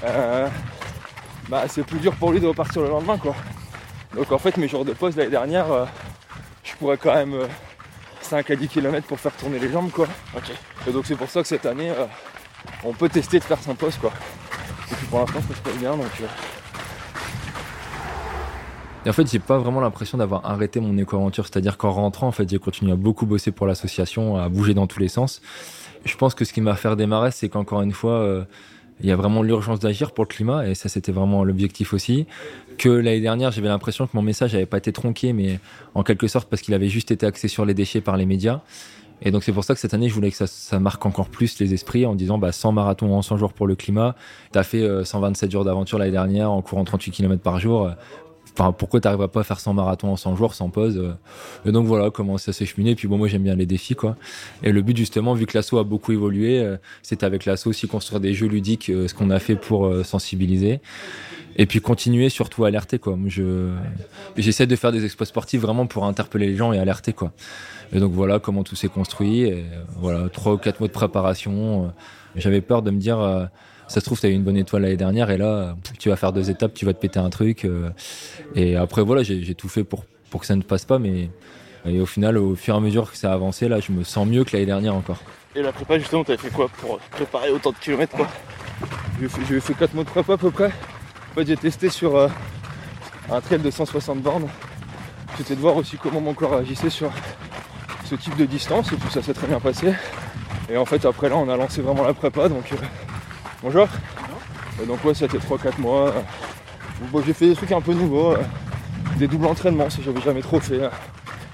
euh, 0.05 0.49
bah, 1.49 1.65
c'est 1.69 1.85
plus 1.85 1.99
dur 1.99 2.15
pour 2.15 2.33
lui 2.33 2.41
de 2.41 2.47
repartir 2.47 2.83
le 2.83 2.89
lendemain 2.89 3.19
quoi. 3.19 3.35
Donc 4.15 4.33
en 4.33 4.39
fait, 4.39 4.57
mes 4.57 4.69
jours 4.69 4.85
de 4.85 4.93
pause 4.93 5.17
l'année 5.17 5.31
dernière, 5.31 5.71
euh, 5.71 5.85
je 6.65 6.73
pourrais 6.75 6.97
quand 6.97 7.15
même 7.15 7.35
euh, 7.35 7.47
5 8.23 8.51
à 8.51 8.57
10 8.57 8.69
km 8.69 9.07
pour 9.07 9.21
faire 9.21 9.33
tourner 9.33 9.59
les 9.59 9.71
jambes 9.71 9.91
quoi. 9.91 10.07
Et 10.87 10.91
donc 10.93 11.05
c'est 11.07 11.17
pour 11.17 11.29
ça 11.29 11.43
que 11.43 11.49
cette 11.49 11.67
année, 11.67 11.91
euh, 11.91 12.07
on 12.85 12.93
peut 12.93 13.09
tester 13.09 13.39
de 13.39 13.45
faire 13.45 13.59
sans 13.61 13.75
pause 13.75 13.97
quoi. 14.01 14.13
Et 14.91 14.95
puis 14.95 15.07
pour 15.07 15.19
l'instant, 15.21 15.41
ça 15.49 15.55
se 15.55 15.61
passe 15.61 15.77
bien 15.77 15.97
donc. 15.97 16.07
Euh, 19.09 19.11
Et 19.11 19.11
en 19.11 19.13
fait, 19.13 19.31
j'ai 19.31 19.39
pas 19.39 19.59
vraiment 19.59 19.81
l'impression 19.81 20.19
d'avoir 20.19 20.45
arrêté 20.45 20.81
mon 20.81 20.97
éco-aventure. 20.99 21.47
C'est-à-dire 21.47 21.79
qu'en 21.79 21.93
rentrant, 21.93 22.29
en 22.29 22.33
fait, 22.33 22.49
j'ai 22.49 22.59
continué 22.59 22.93
à 22.93 22.97
beaucoup 22.97 23.27
bosser 23.27 23.51
pour 23.51 23.67
l'association, 23.67 24.37
à 24.37 24.49
bouger 24.49 24.75
dans 24.75 24.87
tous 24.87 25.01
les 25.01 25.09
sens. 25.09 25.41
Je 26.05 26.17
pense 26.17 26.35
que 26.35 26.45
ce 26.45 26.53
qui 26.53 26.61
m'a 26.61 26.77
fait 26.77 26.89
redémarrer, 26.89 27.31
c'est 27.31 27.49
qu'encore 27.49 27.83
une 27.83 27.93
fois, 27.93 28.13
euh, 28.13 28.45
il 29.01 29.07
y 29.07 29.13
a 29.13 29.17
vraiment 29.17 29.43
l'urgence 29.43 29.81
d'agir 29.81 30.13
pour 30.13 30.25
le 30.25 30.29
climat, 30.29 30.69
et 30.69 30.75
ça, 30.75 30.89
c'était 30.89 31.13
vraiment 31.13 31.45
l'objectif 31.45 31.93
aussi. 31.93 32.27
Que 32.77 32.89
l'année 32.89 33.21
dernière, 33.21 33.51
j'avais 33.51 33.69
l'impression 33.69 34.07
que 34.07 34.13
mon 34.15 34.23
message 34.23 34.53
n'avait 34.53 34.67
pas 34.67 34.79
été 34.79 34.93
tronqué, 34.93 35.33
mais 35.33 35.59
en 35.95 36.03
quelque 36.03 36.29
sorte 36.29 36.49
parce 36.49 36.63
qu'il 36.63 36.75
avait 36.75 36.89
juste 36.89 37.11
été 37.11 37.27
axé 37.27 37.49
sur 37.49 37.65
les 37.65 37.75
déchets 37.75 38.01
par 38.01 38.17
les 38.17 38.27
médias. 38.27 38.61
Et 39.21 39.31
donc 39.33 39.43
c'est 39.43 39.53
pour 39.53 39.65
ça 39.65 39.75
que 39.75 39.81
cette 39.81 39.95
année, 39.95 40.09
je 40.09 40.15
voulais 40.15 40.31
que 40.31 40.47
ça, 40.47 40.79
marque 40.79 41.05
encore 41.05 41.29
plus 41.29 41.59
les 41.59 41.75
esprits 41.75 42.07
en 42.07 42.15
disant 42.15 42.39
bah, 42.39 42.53
100 42.53 42.73
marathons 42.73 43.13
en 43.13 43.23
100 43.23 43.37
jours 43.37 43.53
pour 43.53 43.67
le 43.67 43.75
climat. 43.75 44.15
T'as 44.53 44.63
fait 44.63 44.83
euh, 44.83 45.05
127 45.05 45.51
jours 45.51 45.65
d'aventure 45.65 45.99
l'année 45.99 46.13
dernière 46.13 46.53
en 46.53 46.63
courant 46.63 46.85
38 46.85 47.11
km 47.11 47.43
par 47.43 47.59
jour. 47.59 47.91
Enfin, 48.59 48.73
pourquoi 48.73 49.01
t'arriverais 49.01 49.29
pas 49.29 49.41
à 49.41 49.45
faire 49.45 49.61
100 49.61 49.75
marathons 49.75 50.09
en 50.09 50.17
100 50.17 50.35
jours 50.35 50.53
sans 50.53 50.69
pause 50.69 50.99
euh. 50.99 51.13
Et 51.65 51.71
donc 51.71 51.87
voilà, 51.87 52.11
comment 52.11 52.39
ça 52.39 52.53
s'est 52.53 52.67
cheminé. 52.67 52.97
Puis 52.97 53.07
bon, 53.07 53.17
moi 53.17 53.29
j'aime 53.29 53.45
bien 53.45 53.55
les 53.55 53.67
défis 53.67 53.95
quoi. 53.95 54.17
Et 54.65 54.73
le 54.73 54.83
but 54.83 54.97
justement, 54.97 55.35
vu 55.35 55.47
que 55.47 55.57
l'assaut 55.57 55.79
a 55.79 55.85
beaucoup 55.85 56.11
évolué, 56.11 56.59
euh, 56.59 56.77
c'est 57.03 57.23
avec 57.23 57.45
l'assaut 57.45 57.71
aussi 57.71 57.87
construire 57.87 58.19
des 58.19 58.35
jeux 58.35 58.49
ludiques, 58.49 58.91
euh, 58.91 59.07
ce 59.07 59.15
qu'on 59.15 59.31
a 59.31 59.39
fait 59.39 59.55
pour 59.55 59.89
sensibiliser. 60.05 60.81
Et 61.57 61.67
puis 61.67 61.81
continuer 61.81 62.31
surtout 62.31 62.65
à 62.65 62.69
alerter 62.69 62.99
quoi. 62.99 63.17
Je 63.27 63.71
j'essaie 64.37 64.67
de 64.67 64.75
faire 64.75 64.91
des 64.91 65.05
exploits 65.05 65.27
sportifs 65.27 65.61
vraiment 65.61 65.87
pour 65.87 66.05
interpeller 66.05 66.49
les 66.49 66.57
gens 66.57 66.73
et 66.73 66.81
alerter 66.81 67.13
quoi. 67.13 67.33
Et 67.93 68.01
donc 68.01 68.13
voilà 68.13 68.41
comment 68.41 68.65
tout 68.65 68.75
s'est 68.75 68.89
construit. 68.89 69.43
Et, 69.43 69.65
voilà, 70.01 70.29
trois 70.31 70.55
ou 70.55 70.59
quatre 70.59 70.81
mois 70.81 70.89
de 70.89 70.93
préparation. 70.93 71.93
J'avais 72.35 72.61
peur 72.61 72.83
de 72.83 72.91
me 72.91 72.99
dire. 72.99 73.49
Ça 73.89 74.01
se 74.01 74.05
trouve, 74.05 74.21
tu 74.21 74.27
as 74.27 74.29
eu 74.31 74.35
une 74.35 74.45
bonne 74.45 74.57
étoile 74.57 74.83
l'année 74.83 74.97
dernière 74.97 75.31
et 75.31 75.39
là, 75.39 75.75
tu 75.99 76.09
vas 76.11 76.17
faire 76.17 76.33
deux 76.33 76.51
étapes, 76.51 76.75
tu 76.75 76.85
vas 76.85 76.93
te 76.93 77.01
péter 77.01 77.19
un 77.19 77.31
truc. 77.31 77.65
euh, 77.65 77.91
et 78.55 78.77
après, 78.77 79.03
voilà, 79.03 79.23
j'ai 79.23 79.43
j'ai 79.43 79.55
tout 79.55 79.69
fait 79.69 79.85
pour, 79.85 80.05
pour 80.31 80.41
que 80.41 80.47
ça 80.47 80.57
ne 80.57 80.63
passe 80.63 80.85
pas. 80.85 80.99
Mais 80.99 81.31
et 81.87 82.01
au 82.01 82.07
final, 82.07 82.37
au 82.39 82.55
fur 82.55 82.75
et 82.75 82.77
à 82.77 82.81
mesure 82.81 83.11
que 83.11 83.17
ça 83.17 83.31
a 83.31 83.35
avancé, 83.35 83.69
là, 83.69 83.81
je 83.81 83.93
me 83.93 84.05
sens 84.05 84.27
mieux 84.27 84.45
que 84.45 84.53
l'année 84.53 84.67
dernière 84.67 84.95
encore. 84.95 85.19
Et 85.57 85.63
la 85.63 85.73
prépa, 85.73 85.99
justement, 85.99 86.23
t'avais 86.23 86.39
fait 86.39 86.51
quoi 86.51 86.69
pour 86.69 86.99
préparer 87.11 87.51
autant 87.51 87.71
de 87.71 87.77
kilomètres 87.79 88.15
quoi? 88.15 88.29
J'ai 89.21 89.29
fait, 89.29 89.41
j'ai 89.49 89.61
fait 89.61 89.75
4 89.75 89.95
mois 89.95 90.05
de 90.05 90.11
prépa 90.11 90.35
à 90.35 90.37
peu 90.37 90.51
près. 90.51 90.67
En 91.33 91.35
fait, 91.35 91.47
j'ai 91.47 91.57
testé 91.57 91.89
sur 91.89 92.17
euh, 92.17 92.29
un 93.31 93.41
trail 93.41 93.59
de 93.61 93.71
160 93.71 94.21
bornes. 94.21 94.49
C'était 95.37 95.55
de 95.57 95.61
voir 95.61 95.77
aussi 95.77 95.97
comment 95.97 96.21
mon 96.21 96.35
corps 96.35 96.55
agissait 96.55 96.91
sur 96.91 97.11
ce 98.05 98.15
type 98.17 98.37
de 98.37 98.45
distance 98.45 98.93
et 98.93 98.97
tout 98.97 99.09
ça 99.11 99.23
s'est 99.23 99.35
très 99.35 99.47
bien 99.47 99.61
passé. 99.61 99.93
Et 100.71 100.77
en 100.77 100.85
fait, 100.85 101.05
après 101.07 101.29
là, 101.29 101.37
on 101.37 101.49
a 101.49 101.57
lancé 101.57 101.81
vraiment 101.81 102.05
la 102.05 102.15
prépa. 102.15 102.49
Donc, 102.49 102.71
euh, 102.73 102.77
bonjour. 103.63 103.89
Et 104.83 104.87
donc, 104.87 105.05
ouais, 105.05 105.15
c'était 105.15 105.39
3-4 105.39 105.81
mois. 105.81 106.13
Bon, 107.13 107.23
j'ai 107.25 107.33
fait 107.33 107.49
des 107.49 107.57
trucs 107.57 107.73
un 107.73 107.81
peu 107.81 107.93
nouveaux. 107.95 108.33
euh, 108.33 108.43
des 109.19 109.27
doubles 109.27 109.47
entraînements, 109.47 109.91
ça 109.91 109.99
j'avais 110.05 110.21
jamais 110.21 110.43
trop 110.43 110.61
fait. 110.61 110.81
euh, 110.83 110.89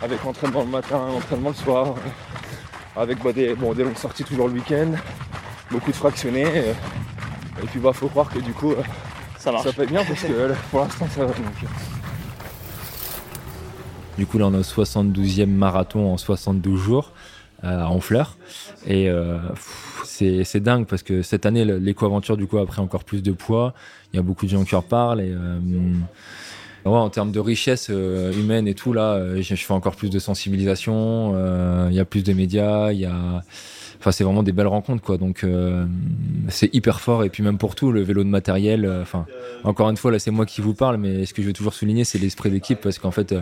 avec 0.03 0.25
entraînement 0.27 0.61
le 0.63 0.69
matin, 0.69 0.99
entraînement 1.17 1.49
le 1.51 1.55
soir. 1.55 1.89
euh, 1.89 3.01
avec 3.03 3.23
bah, 3.23 3.33
des, 3.33 3.55
bon, 3.55 3.73
des 3.73 3.85
longues 3.85 3.97
sorties 3.97 4.25
toujours 4.25 4.49
le 4.49 4.55
week-end. 4.55 4.93
Beaucoup 5.71 5.91
de 5.91 5.97
fractionnés. 5.97 6.45
euh, 6.47 6.73
et 7.63 7.67
puis 7.67 7.79
bah 7.81 7.93
faut 7.93 8.09
croire 8.09 8.29
que 8.29 8.39
du 8.41 8.53
coup 8.53 8.73
euh, 8.73 8.83
Ça 9.39 9.53
marche. 9.53 9.65
ça 9.65 9.73
paye 9.73 9.87
bien 9.87 10.05
parce 10.05 10.21
que 10.23 10.33
euh, 10.33 10.53
pour 10.71 10.81
l'instant 10.81 11.07
ça 11.15 11.21
va 11.21 11.27
donc. 11.29 11.37
euh. 11.63 11.67
Du 14.19 14.27
coup, 14.27 14.39
là, 14.39 14.47
on 14.47 14.55
est 14.55 14.59
au 14.59 14.63
72e 14.85 15.47
marathon 15.47 16.13
en 16.13 16.17
72 16.17 16.79
jours 16.81 17.13
euh, 17.65 17.83
à 17.85 17.91
Honfleur. 17.91 18.37
Et 18.87 19.09
euh, 19.09 19.39
pff, 19.49 19.94
c'est 20.07 20.61
dingue 20.61 20.87
parce 20.87 21.03
que 21.03 21.23
cette 21.23 21.47
année, 21.47 21.65
l'éco-aventure, 21.65 22.37
du 22.37 22.47
coup, 22.47 22.59
a 22.59 22.67
pris 22.67 22.81
encore 22.81 23.05
plus 23.05 23.23
de 23.23 23.33
poids. 23.33 23.75
Il 24.13 24.17
y 24.17 24.19
a 24.19 24.23
beaucoup 24.23 24.47
de 24.47 24.51
gens 24.51 24.65
qui 24.65 24.75
en 24.75 24.83
parlent. 24.83 25.21
Et, 25.21 25.33
euh, 25.33 25.59
en 26.85 27.09
termes 27.11 27.33
de 27.33 27.41
richesse 27.41 27.89
euh, 27.91 28.33
humaine 28.33 28.69
et 28.69 28.75
tout, 28.75 28.93
là, 28.93 29.15
euh, 29.15 29.43
je, 29.43 29.55
fais 29.55 29.73
encore 29.73 29.97
plus 29.97 30.11
de 30.11 30.19
sensibilisation. 30.19 31.35
Il 31.89 31.95
y 31.95 32.01
a 32.01 32.05
plus 32.05 32.23
de 32.23 32.33
médias. 32.33 32.93
Il 32.93 33.01
y 33.01 33.07
a. 33.07 33.43
Enfin, 33.99 34.13
c'est 34.13 34.25
vraiment 34.25 34.43
des 34.43 34.53
belles 34.53 34.67
rencontres, 34.67 35.03
quoi. 35.03 35.17
Donc, 35.17 35.47
c'est 36.49 36.75
hyper 36.75 37.01
fort. 37.01 37.25
Et 37.25 37.31
puis, 37.31 37.43
même 37.43 37.57
pour 37.57 37.75
tout, 37.75 37.91
le 37.91 38.03
vélo 38.03 38.23
de 38.23 38.29
matériel. 38.29 38.87
Enfin, 39.01 39.25
encore 39.65 39.89
une 39.89 39.97
fois, 39.97 40.11
là, 40.11 40.19
c'est 40.19 40.31
moi 40.31 40.45
qui 40.45 40.61
vous 40.61 40.75
parle, 40.75 40.99
mais 40.99 41.25
ce 41.25 41.33
que 41.33 41.41
je 41.41 41.47
veux 41.47 41.55
toujours 41.55 41.73
souligner, 41.73 42.05
c'est 42.05 42.19
l'esprit 42.19 42.51
d'équipe 42.51 42.81
parce 42.83 42.99
qu'en 42.99 43.11
fait, 43.11 43.35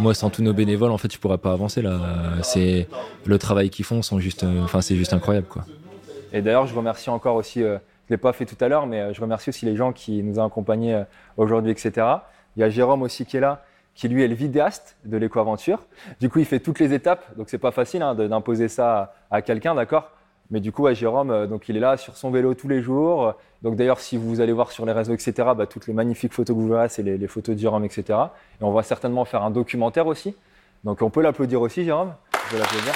moi, 0.00 0.14
sans 0.14 0.28
tous 0.28 0.42
nos 0.42 0.52
bénévoles, 0.52 0.90
en 0.90 0.98
fait, 0.98 1.12
je 1.12 1.18
pourrais 1.18 1.38
pas 1.38 1.52
avancer 1.52 1.82
là. 1.82 2.00
C'est 2.42 2.88
le 3.26 3.38
travail 3.38 3.70
qu'ils 3.70 3.84
font, 3.84 4.02
sont 4.02 4.18
juste, 4.18 4.44
enfin, 4.64 4.80
c'est 4.80 4.96
juste 4.96 5.12
incroyable, 5.12 5.46
quoi. 5.48 5.64
Et 6.32 6.42
d'ailleurs, 6.42 6.66
je 6.66 6.74
remercie 6.74 7.10
encore 7.10 7.36
aussi, 7.36 7.62
euh, 7.62 7.78
je 8.08 8.12
ne 8.12 8.16
l'ai 8.16 8.16
pas 8.16 8.32
fait 8.32 8.46
tout 8.46 8.62
à 8.62 8.68
l'heure, 8.68 8.86
mais 8.86 9.00
euh, 9.00 9.12
je 9.12 9.20
remercie 9.20 9.50
aussi 9.50 9.66
les 9.66 9.76
gens 9.76 9.92
qui 9.92 10.22
nous 10.22 10.38
ont 10.38 10.44
accompagnés 10.44 10.94
euh, 10.94 11.04
aujourd'hui, 11.36 11.70
etc. 11.70 12.06
Il 12.56 12.60
y 12.60 12.62
a 12.62 12.70
Jérôme 12.70 13.02
aussi 13.02 13.24
qui 13.24 13.36
est 13.36 13.40
là, 13.40 13.62
qui 13.94 14.08
lui 14.08 14.22
est 14.22 14.28
le 14.28 14.34
vidéaste 14.34 14.96
de 15.04 15.16
l'éco-aventure. 15.16 15.82
Du 16.20 16.28
coup, 16.28 16.38
il 16.38 16.44
fait 16.44 16.60
toutes 16.60 16.78
les 16.78 16.92
étapes, 16.92 17.36
donc 17.36 17.48
c'est 17.48 17.58
pas 17.58 17.70
facile 17.70 18.02
hein, 18.02 18.14
d'imposer 18.14 18.68
ça 18.68 19.14
à, 19.30 19.36
à 19.36 19.42
quelqu'un, 19.42 19.74
d'accord? 19.74 20.10
Mais 20.50 20.60
du 20.60 20.72
coup, 20.72 20.82
ouais, 20.82 20.94
Jérôme, 20.94 21.46
donc 21.46 21.68
il 21.68 21.76
est 21.76 21.80
là 21.80 21.98
sur 21.98 22.16
son 22.16 22.30
vélo 22.30 22.54
tous 22.54 22.68
les 22.68 22.80
jours. 22.80 23.34
Donc 23.60 23.76
d'ailleurs, 23.76 24.00
si 24.00 24.16
vous 24.16 24.40
allez 24.40 24.52
voir 24.52 24.70
sur 24.70 24.86
les 24.86 24.92
réseaux, 24.92 25.12
etc., 25.12 25.32
bah, 25.54 25.66
toutes 25.66 25.86
les 25.86 25.92
magnifiques 25.92 26.32
photos 26.32 26.56
que 26.56 26.60
vous 26.60 26.68
verrez, 26.68 26.88
c'est 26.88 27.02
les, 27.02 27.18
les 27.18 27.26
photos 27.26 27.54
de 27.54 27.60
Jérôme, 27.60 27.84
etc. 27.84 28.18
Et 28.60 28.64
on 28.64 28.72
va 28.72 28.82
certainement 28.82 29.26
faire 29.26 29.42
un 29.42 29.50
documentaire 29.50 30.06
aussi. 30.06 30.34
Donc 30.84 31.02
on 31.02 31.10
peut 31.10 31.20
l'applaudir 31.20 31.60
aussi, 31.60 31.84
Jérôme. 31.84 32.14
Je 32.48 32.54
vais 32.54 32.60
l'applaudir. 32.60 32.94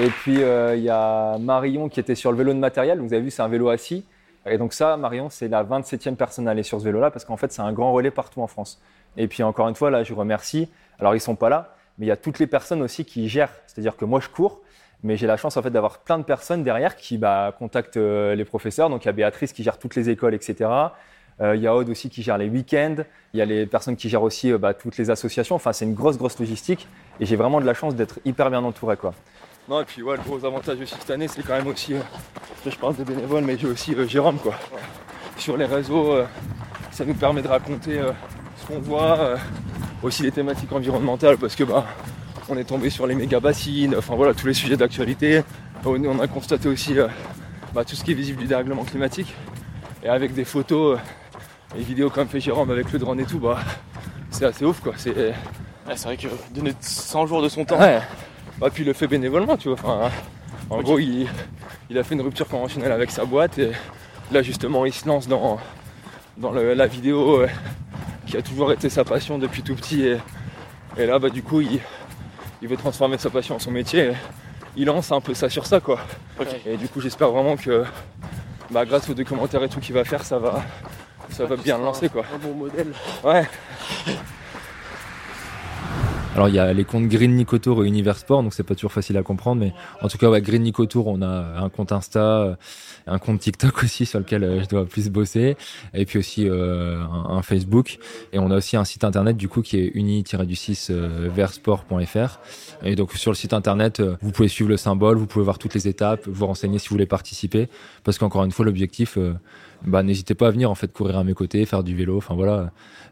Et 0.00 0.08
puis 0.08 0.42
euh, 0.42 0.74
il 0.74 0.82
y 0.82 0.90
a 0.90 1.36
Marion 1.38 1.88
qui 1.88 2.00
était 2.00 2.14
sur 2.14 2.32
le 2.32 2.38
vélo 2.38 2.54
de 2.54 2.58
matériel. 2.58 3.00
Vous 3.00 3.12
avez 3.12 3.22
vu, 3.22 3.30
c'est 3.30 3.42
un 3.42 3.48
vélo 3.48 3.68
assis. 3.68 4.06
Et 4.46 4.58
donc 4.58 4.72
ça, 4.72 4.96
Marion, 4.96 5.28
c'est 5.30 5.48
la 5.48 5.62
27e 5.62 6.16
personne 6.16 6.48
à 6.48 6.52
aller 6.52 6.62
sur 6.62 6.80
ce 6.80 6.84
vélo-là 6.84 7.10
parce 7.10 7.24
qu'en 7.24 7.36
fait, 7.36 7.52
c'est 7.52 7.62
un 7.62 7.72
grand 7.72 7.92
relais 7.92 8.10
partout 8.10 8.40
en 8.40 8.46
France. 8.46 8.80
Et 9.16 9.28
puis 9.28 9.42
encore 9.42 9.68
une 9.68 9.74
fois, 9.74 9.90
là, 9.90 10.02
je 10.02 10.14
remercie. 10.14 10.68
Alors 10.98 11.14
ils 11.14 11.20
sont 11.20 11.36
pas 11.36 11.48
là, 11.48 11.74
mais 11.98 12.06
il 12.06 12.08
y 12.08 12.12
a 12.12 12.16
toutes 12.16 12.38
les 12.38 12.46
personnes 12.46 12.82
aussi 12.82 13.04
qui 13.04 13.28
gèrent. 13.28 13.52
C'est-à-dire 13.66 13.96
que 13.96 14.04
moi, 14.06 14.18
je 14.20 14.28
cours, 14.28 14.62
mais 15.02 15.16
j'ai 15.16 15.26
la 15.26 15.36
chance 15.36 15.56
en 15.56 15.62
fait 15.62 15.70
d'avoir 15.70 15.98
plein 15.98 16.18
de 16.18 16.24
personnes 16.24 16.62
derrière 16.62 16.96
qui 16.96 17.18
bah, 17.18 17.54
contactent 17.58 17.98
euh, 17.98 18.34
les 18.34 18.46
professeurs. 18.46 18.88
Donc 18.88 19.04
il 19.04 19.06
y 19.06 19.10
a 19.10 19.12
Béatrice 19.12 19.52
qui 19.52 19.62
gère 19.62 19.78
toutes 19.78 19.94
les 19.94 20.08
écoles, 20.08 20.34
etc. 20.34 20.70
Euh, 21.40 21.54
il 21.54 21.62
y 21.62 21.66
a 21.66 21.74
Aude 21.74 21.90
aussi 21.90 22.08
qui 22.08 22.22
gère 22.22 22.38
les 22.38 22.48
week-ends. 22.48 22.96
Il 23.34 23.38
y 23.38 23.42
a 23.42 23.44
les 23.44 23.66
personnes 23.66 23.96
qui 23.96 24.08
gèrent 24.08 24.22
aussi 24.22 24.52
bah, 24.54 24.72
toutes 24.72 24.96
les 24.96 25.10
associations. 25.10 25.54
Enfin, 25.54 25.74
c'est 25.74 25.84
une 25.84 25.94
grosse, 25.94 26.16
grosse 26.16 26.38
logistique. 26.38 26.88
Et 27.20 27.26
j'ai 27.26 27.36
vraiment 27.36 27.60
de 27.60 27.66
la 27.66 27.74
chance 27.74 27.94
d'être 27.94 28.20
hyper 28.24 28.48
bien 28.48 28.64
entouré, 28.64 28.96
quoi. 28.96 29.12
Non, 29.68 29.80
et 29.80 29.84
puis 29.84 30.02
ouais, 30.02 30.16
le 30.16 30.22
gros 30.22 30.44
avantage 30.44 30.80
aussi 30.80 30.94
cette 30.98 31.10
année, 31.10 31.28
c'est 31.28 31.42
quand 31.42 31.54
même 31.56 31.68
aussi, 31.68 31.94
euh, 31.94 32.00
je 32.66 32.76
parle 32.76 32.96
des 32.96 33.04
bénévoles, 33.04 33.44
mais 33.44 33.56
j'ai 33.56 33.68
aussi 33.68 33.94
euh, 33.94 34.08
Jérôme, 34.08 34.38
quoi. 34.38 34.54
Sur 35.38 35.56
les 35.56 35.66
réseaux, 35.66 36.12
euh, 36.12 36.26
ça 36.90 37.04
nous 37.04 37.14
permet 37.14 37.42
de 37.42 37.48
raconter 37.48 38.00
ce 38.60 38.66
qu'on 38.66 38.80
voit, 38.80 39.36
aussi 40.02 40.22
les 40.24 40.32
thématiques 40.32 40.72
environnementales, 40.72 41.38
parce 41.38 41.54
que 41.54 41.64
bah, 41.64 41.86
on 42.48 42.56
est 42.56 42.64
tombé 42.64 42.90
sur 42.90 43.06
les 43.06 43.14
méga 43.14 43.40
bassines, 43.40 43.94
enfin 43.96 44.14
voilà, 44.16 44.34
tous 44.34 44.46
les 44.46 44.54
sujets 44.54 44.76
d'actualité. 44.76 45.42
On, 45.84 46.20
a 46.20 46.26
constaté 46.26 46.68
aussi 46.68 46.96
bah, 47.72 47.84
tout 47.84 47.96
ce 47.96 48.04
qui 48.04 48.12
est 48.12 48.14
visible 48.14 48.40
du 48.40 48.46
dérèglement 48.46 48.84
climatique. 48.84 49.34
Et 50.04 50.08
avec 50.08 50.34
des 50.34 50.44
photos 50.44 50.98
et 51.76 51.80
vidéos 51.80 52.10
comme 52.10 52.28
fait 52.28 52.40
Jérôme 52.40 52.70
avec 52.70 52.92
le 52.92 52.98
drone 52.98 53.20
et 53.20 53.24
tout, 53.24 53.38
bah, 53.38 53.58
c'est 54.30 54.44
assez 54.44 54.64
ouf 54.64 54.80
quoi. 54.80 54.92
C'est, 54.96 55.34
Ouais, 55.86 55.96
c'est 55.96 56.04
vrai 56.04 56.16
que 56.16 56.28
donner 56.52 56.72
100 56.80 57.26
jours 57.26 57.42
de 57.42 57.48
son 57.48 57.64
temps. 57.64 57.78
Ouais. 57.78 58.00
Bah, 58.58 58.68
puis 58.72 58.82
il 58.82 58.86
le 58.86 58.92
fait 58.92 59.06
bénévolement, 59.06 59.56
tu 59.56 59.68
vois. 59.68 59.78
Enfin, 59.82 60.10
en 60.70 60.80
gros, 60.82 60.98
il, 60.98 61.26
il 61.90 61.98
a 61.98 62.04
fait 62.04 62.14
une 62.14 62.20
rupture 62.22 62.46
conventionnelle 62.48 62.92
avec 62.92 63.10
sa 63.10 63.24
boîte 63.24 63.58
et 63.58 63.72
là, 64.30 64.42
justement, 64.42 64.84
il 64.86 64.92
se 64.92 65.06
lance 65.06 65.26
dans, 65.28 65.58
dans 66.36 66.52
le- 66.52 66.74
la 66.74 66.86
vidéo 66.86 67.40
euh, 67.42 67.48
qui 68.26 68.36
a 68.36 68.42
toujours 68.42 68.72
été 68.72 68.88
sa 68.88 69.04
passion 69.04 69.38
depuis 69.38 69.62
tout 69.62 69.74
petit. 69.74 70.06
Et, 70.06 70.18
et 70.96 71.06
là, 71.06 71.18
bah, 71.18 71.30
du 71.30 71.42
coup, 71.42 71.60
il, 71.60 71.80
il 72.62 72.68
veut 72.68 72.76
transformer 72.76 73.18
sa 73.18 73.30
passion 73.30 73.56
en 73.56 73.58
son 73.58 73.70
métier. 73.70 74.08
et 74.10 74.12
il 74.76 74.86
lance 74.86 75.12
un 75.12 75.20
peu 75.20 75.34
ça 75.34 75.50
sur 75.50 75.66
ça, 75.66 75.80
quoi. 75.80 75.98
Et 76.66 76.76
du 76.76 76.88
coup, 76.88 77.00
j'espère 77.00 77.30
vraiment 77.30 77.56
que 77.56 77.84
bah, 78.70 78.86
grâce 78.86 79.08
aux 79.10 79.14
documentaires 79.14 79.62
et 79.64 79.68
tout 79.68 79.80
qu'il 79.80 79.94
va 79.94 80.04
faire, 80.04 80.24
ça 80.24 80.38
va, 80.38 80.62
ça 81.30 81.44
va 81.44 81.56
bien 81.56 81.76
le 81.76 81.84
lancer, 81.84 82.08
quoi. 82.08 82.24
Un 82.34 82.38
bon 82.38 82.54
modèle. 82.54 82.92
Ouais. 83.24 83.46
Alors 86.34 86.48
il 86.48 86.54
y 86.54 86.58
a 86.58 86.72
les 86.72 86.84
comptes 86.84 87.08
Green 87.08 87.34
Nicotour 87.34 87.84
et 87.84 87.86
Univers 87.86 88.16
Sport, 88.16 88.42
donc 88.42 88.54
c'est 88.54 88.62
pas 88.62 88.74
toujours 88.74 88.92
facile 88.92 89.18
à 89.18 89.22
comprendre, 89.22 89.60
mais 89.60 89.74
en 90.00 90.08
tout 90.08 90.16
cas 90.16 90.30
ouais, 90.30 90.40
Green 90.40 90.62
Nicotour, 90.62 91.06
on 91.06 91.20
a 91.20 91.26
un 91.26 91.68
compte 91.68 91.92
Insta, 91.92 92.20
euh, 92.20 92.54
un 93.06 93.18
compte 93.18 93.40
TikTok 93.40 93.82
aussi 93.82 94.06
sur 94.06 94.18
lequel 94.18 94.42
euh, 94.42 94.62
je 94.62 94.68
dois 94.68 94.86
plus 94.86 95.10
bosser, 95.10 95.58
et 95.92 96.06
puis 96.06 96.18
aussi 96.18 96.48
euh, 96.48 97.02
un, 97.02 97.42
Facebook, 97.42 97.98
et 98.32 98.38
on 98.38 98.50
a 98.50 98.56
aussi 98.56 98.78
un 98.78 98.84
site 98.84 99.04
internet 99.04 99.36
du 99.36 99.48
coup 99.48 99.60
qui 99.60 99.78
est 99.78 99.90
uni-du-6 99.94 100.88
euh, 100.90 101.28
versport.fr. 101.30 102.38
Et 102.82 102.96
donc 102.96 103.12
sur 103.12 103.30
le 103.30 103.36
site 103.36 103.52
internet, 103.52 104.00
euh, 104.00 104.16
vous 104.22 104.32
pouvez 104.32 104.48
suivre 104.48 104.70
le 104.70 104.76
symbole, 104.76 105.16
vous 105.16 105.26
pouvez 105.26 105.44
voir 105.44 105.58
toutes 105.58 105.74
les 105.74 105.86
étapes, 105.86 106.26
vous 106.26 106.46
renseigner 106.46 106.78
si 106.78 106.88
vous 106.88 106.94
voulez 106.94 107.06
participer, 107.06 107.68
parce 108.04 108.18
qu'encore 108.18 108.44
une 108.44 108.52
fois 108.52 108.64
l'objectif, 108.64 109.18
euh, 109.18 109.34
bah 109.84 110.02
n'hésitez 110.02 110.34
pas 110.34 110.48
à 110.48 110.50
venir 110.50 110.70
en 110.70 110.74
fait 110.74 110.92
courir 110.92 111.18
à 111.18 111.24
mes 111.24 111.34
côtés, 111.34 111.64
faire 111.66 111.82
du 111.82 111.94
vélo, 111.94 112.18
enfin 112.18 112.34
voilà. 112.34 112.70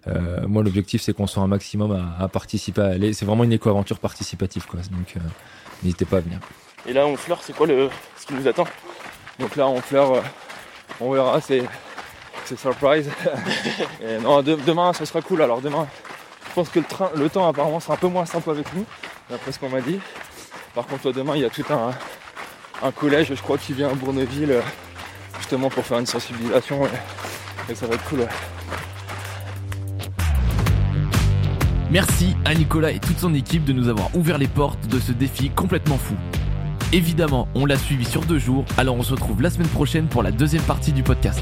Euh, 0.08 0.46
moi, 0.46 0.62
l'objectif, 0.62 1.02
c'est 1.02 1.12
qu'on 1.12 1.26
soit 1.26 1.42
un 1.42 1.46
maximum 1.46 1.92
à, 1.92 2.22
à 2.24 2.28
participer. 2.28 2.80
À 2.80 2.86
aller. 2.86 3.12
C'est 3.12 3.24
vraiment 3.26 3.44
une 3.44 3.52
éco-aventure 3.52 3.98
participative, 3.98 4.66
quoi. 4.66 4.80
Donc, 4.90 5.14
euh, 5.16 5.20
n'hésitez 5.82 6.06
pas 6.06 6.18
à 6.18 6.20
venir. 6.20 6.38
Et 6.86 6.92
là, 6.94 7.06
on 7.06 7.16
fleure, 7.16 7.40
c'est 7.42 7.52
quoi 7.54 7.66
le... 7.66 7.90
ce 8.18 8.26
qui 8.26 8.32
nous 8.34 8.48
attend? 8.48 8.66
Donc 9.38 9.56
là, 9.56 9.68
on 9.68 9.80
fleure, 9.80 10.14
euh, 10.14 10.20
on 11.00 11.10
verra, 11.12 11.40
c'est, 11.42 11.62
c'est 12.46 12.58
surprise. 12.58 13.10
Et 14.02 14.18
non, 14.22 14.40
de- 14.42 14.58
demain, 14.66 14.92
ça 14.94 15.04
sera 15.04 15.20
cool. 15.20 15.42
Alors 15.42 15.60
demain, 15.60 15.86
je 16.48 16.54
pense 16.54 16.70
que 16.70 16.78
le, 16.78 16.86
train, 16.86 17.10
le 17.14 17.28
temps 17.28 17.46
apparemment 17.46 17.80
sera 17.80 17.94
un 17.94 17.98
peu 17.98 18.08
moins 18.08 18.24
simple 18.24 18.48
avec 18.50 18.74
nous, 18.74 18.86
d'après 19.28 19.52
ce 19.52 19.58
qu'on 19.58 19.68
m'a 19.68 19.82
dit. 19.82 20.00
Par 20.74 20.86
contre, 20.86 21.02
toi, 21.02 21.12
demain, 21.12 21.36
il 21.36 21.42
y 21.42 21.44
a 21.44 21.50
tout 21.50 21.64
un, 21.70 21.90
un 22.82 22.90
collège, 22.92 23.34
je 23.34 23.42
crois, 23.42 23.58
qui 23.58 23.74
vient 23.74 23.90
à 23.90 23.94
Bourneville, 23.94 24.52
euh, 24.52 24.62
justement 25.40 25.68
pour 25.68 25.85
faire 25.85 25.99
une 25.99 26.06
sensibilisation. 26.06 26.87
Et, 26.87 27.73
et 27.73 27.75
ça 27.75 27.87
va 27.87 27.94
être 27.94 28.04
cool. 28.04 28.20
Merci 31.90 32.37
à 32.44 32.54
Nicolas 32.54 32.92
et 32.92 33.00
toute 33.00 33.18
son 33.18 33.35
équipe 33.35 33.64
de 33.64 33.73
nous 33.73 33.88
avoir 33.88 34.14
ouvert 34.14 34.38
les 34.38 34.47
portes 34.47 34.87
de 34.87 35.00
ce 35.00 35.11
défi 35.11 35.50
complètement 35.50 35.99
fou. 35.99 36.14
Évidemment, 36.92 37.49
on 37.56 37.66
l'a 37.66 37.76
suivi 37.76 38.04
sur 38.04 38.20
deux 38.23 38.38
jours, 38.38 38.64
alors 38.78 38.94
on 38.97 39.02
se 39.02 39.12
retrouve 39.12 39.42
la 39.42 39.50
semaine 39.50 39.68
prochaine 39.68 40.06
pour 40.06 40.23
la 40.23 40.30
deuxième 40.30 40.62
partie 40.62 40.92
du 40.92 41.02
podcast. 41.02 41.40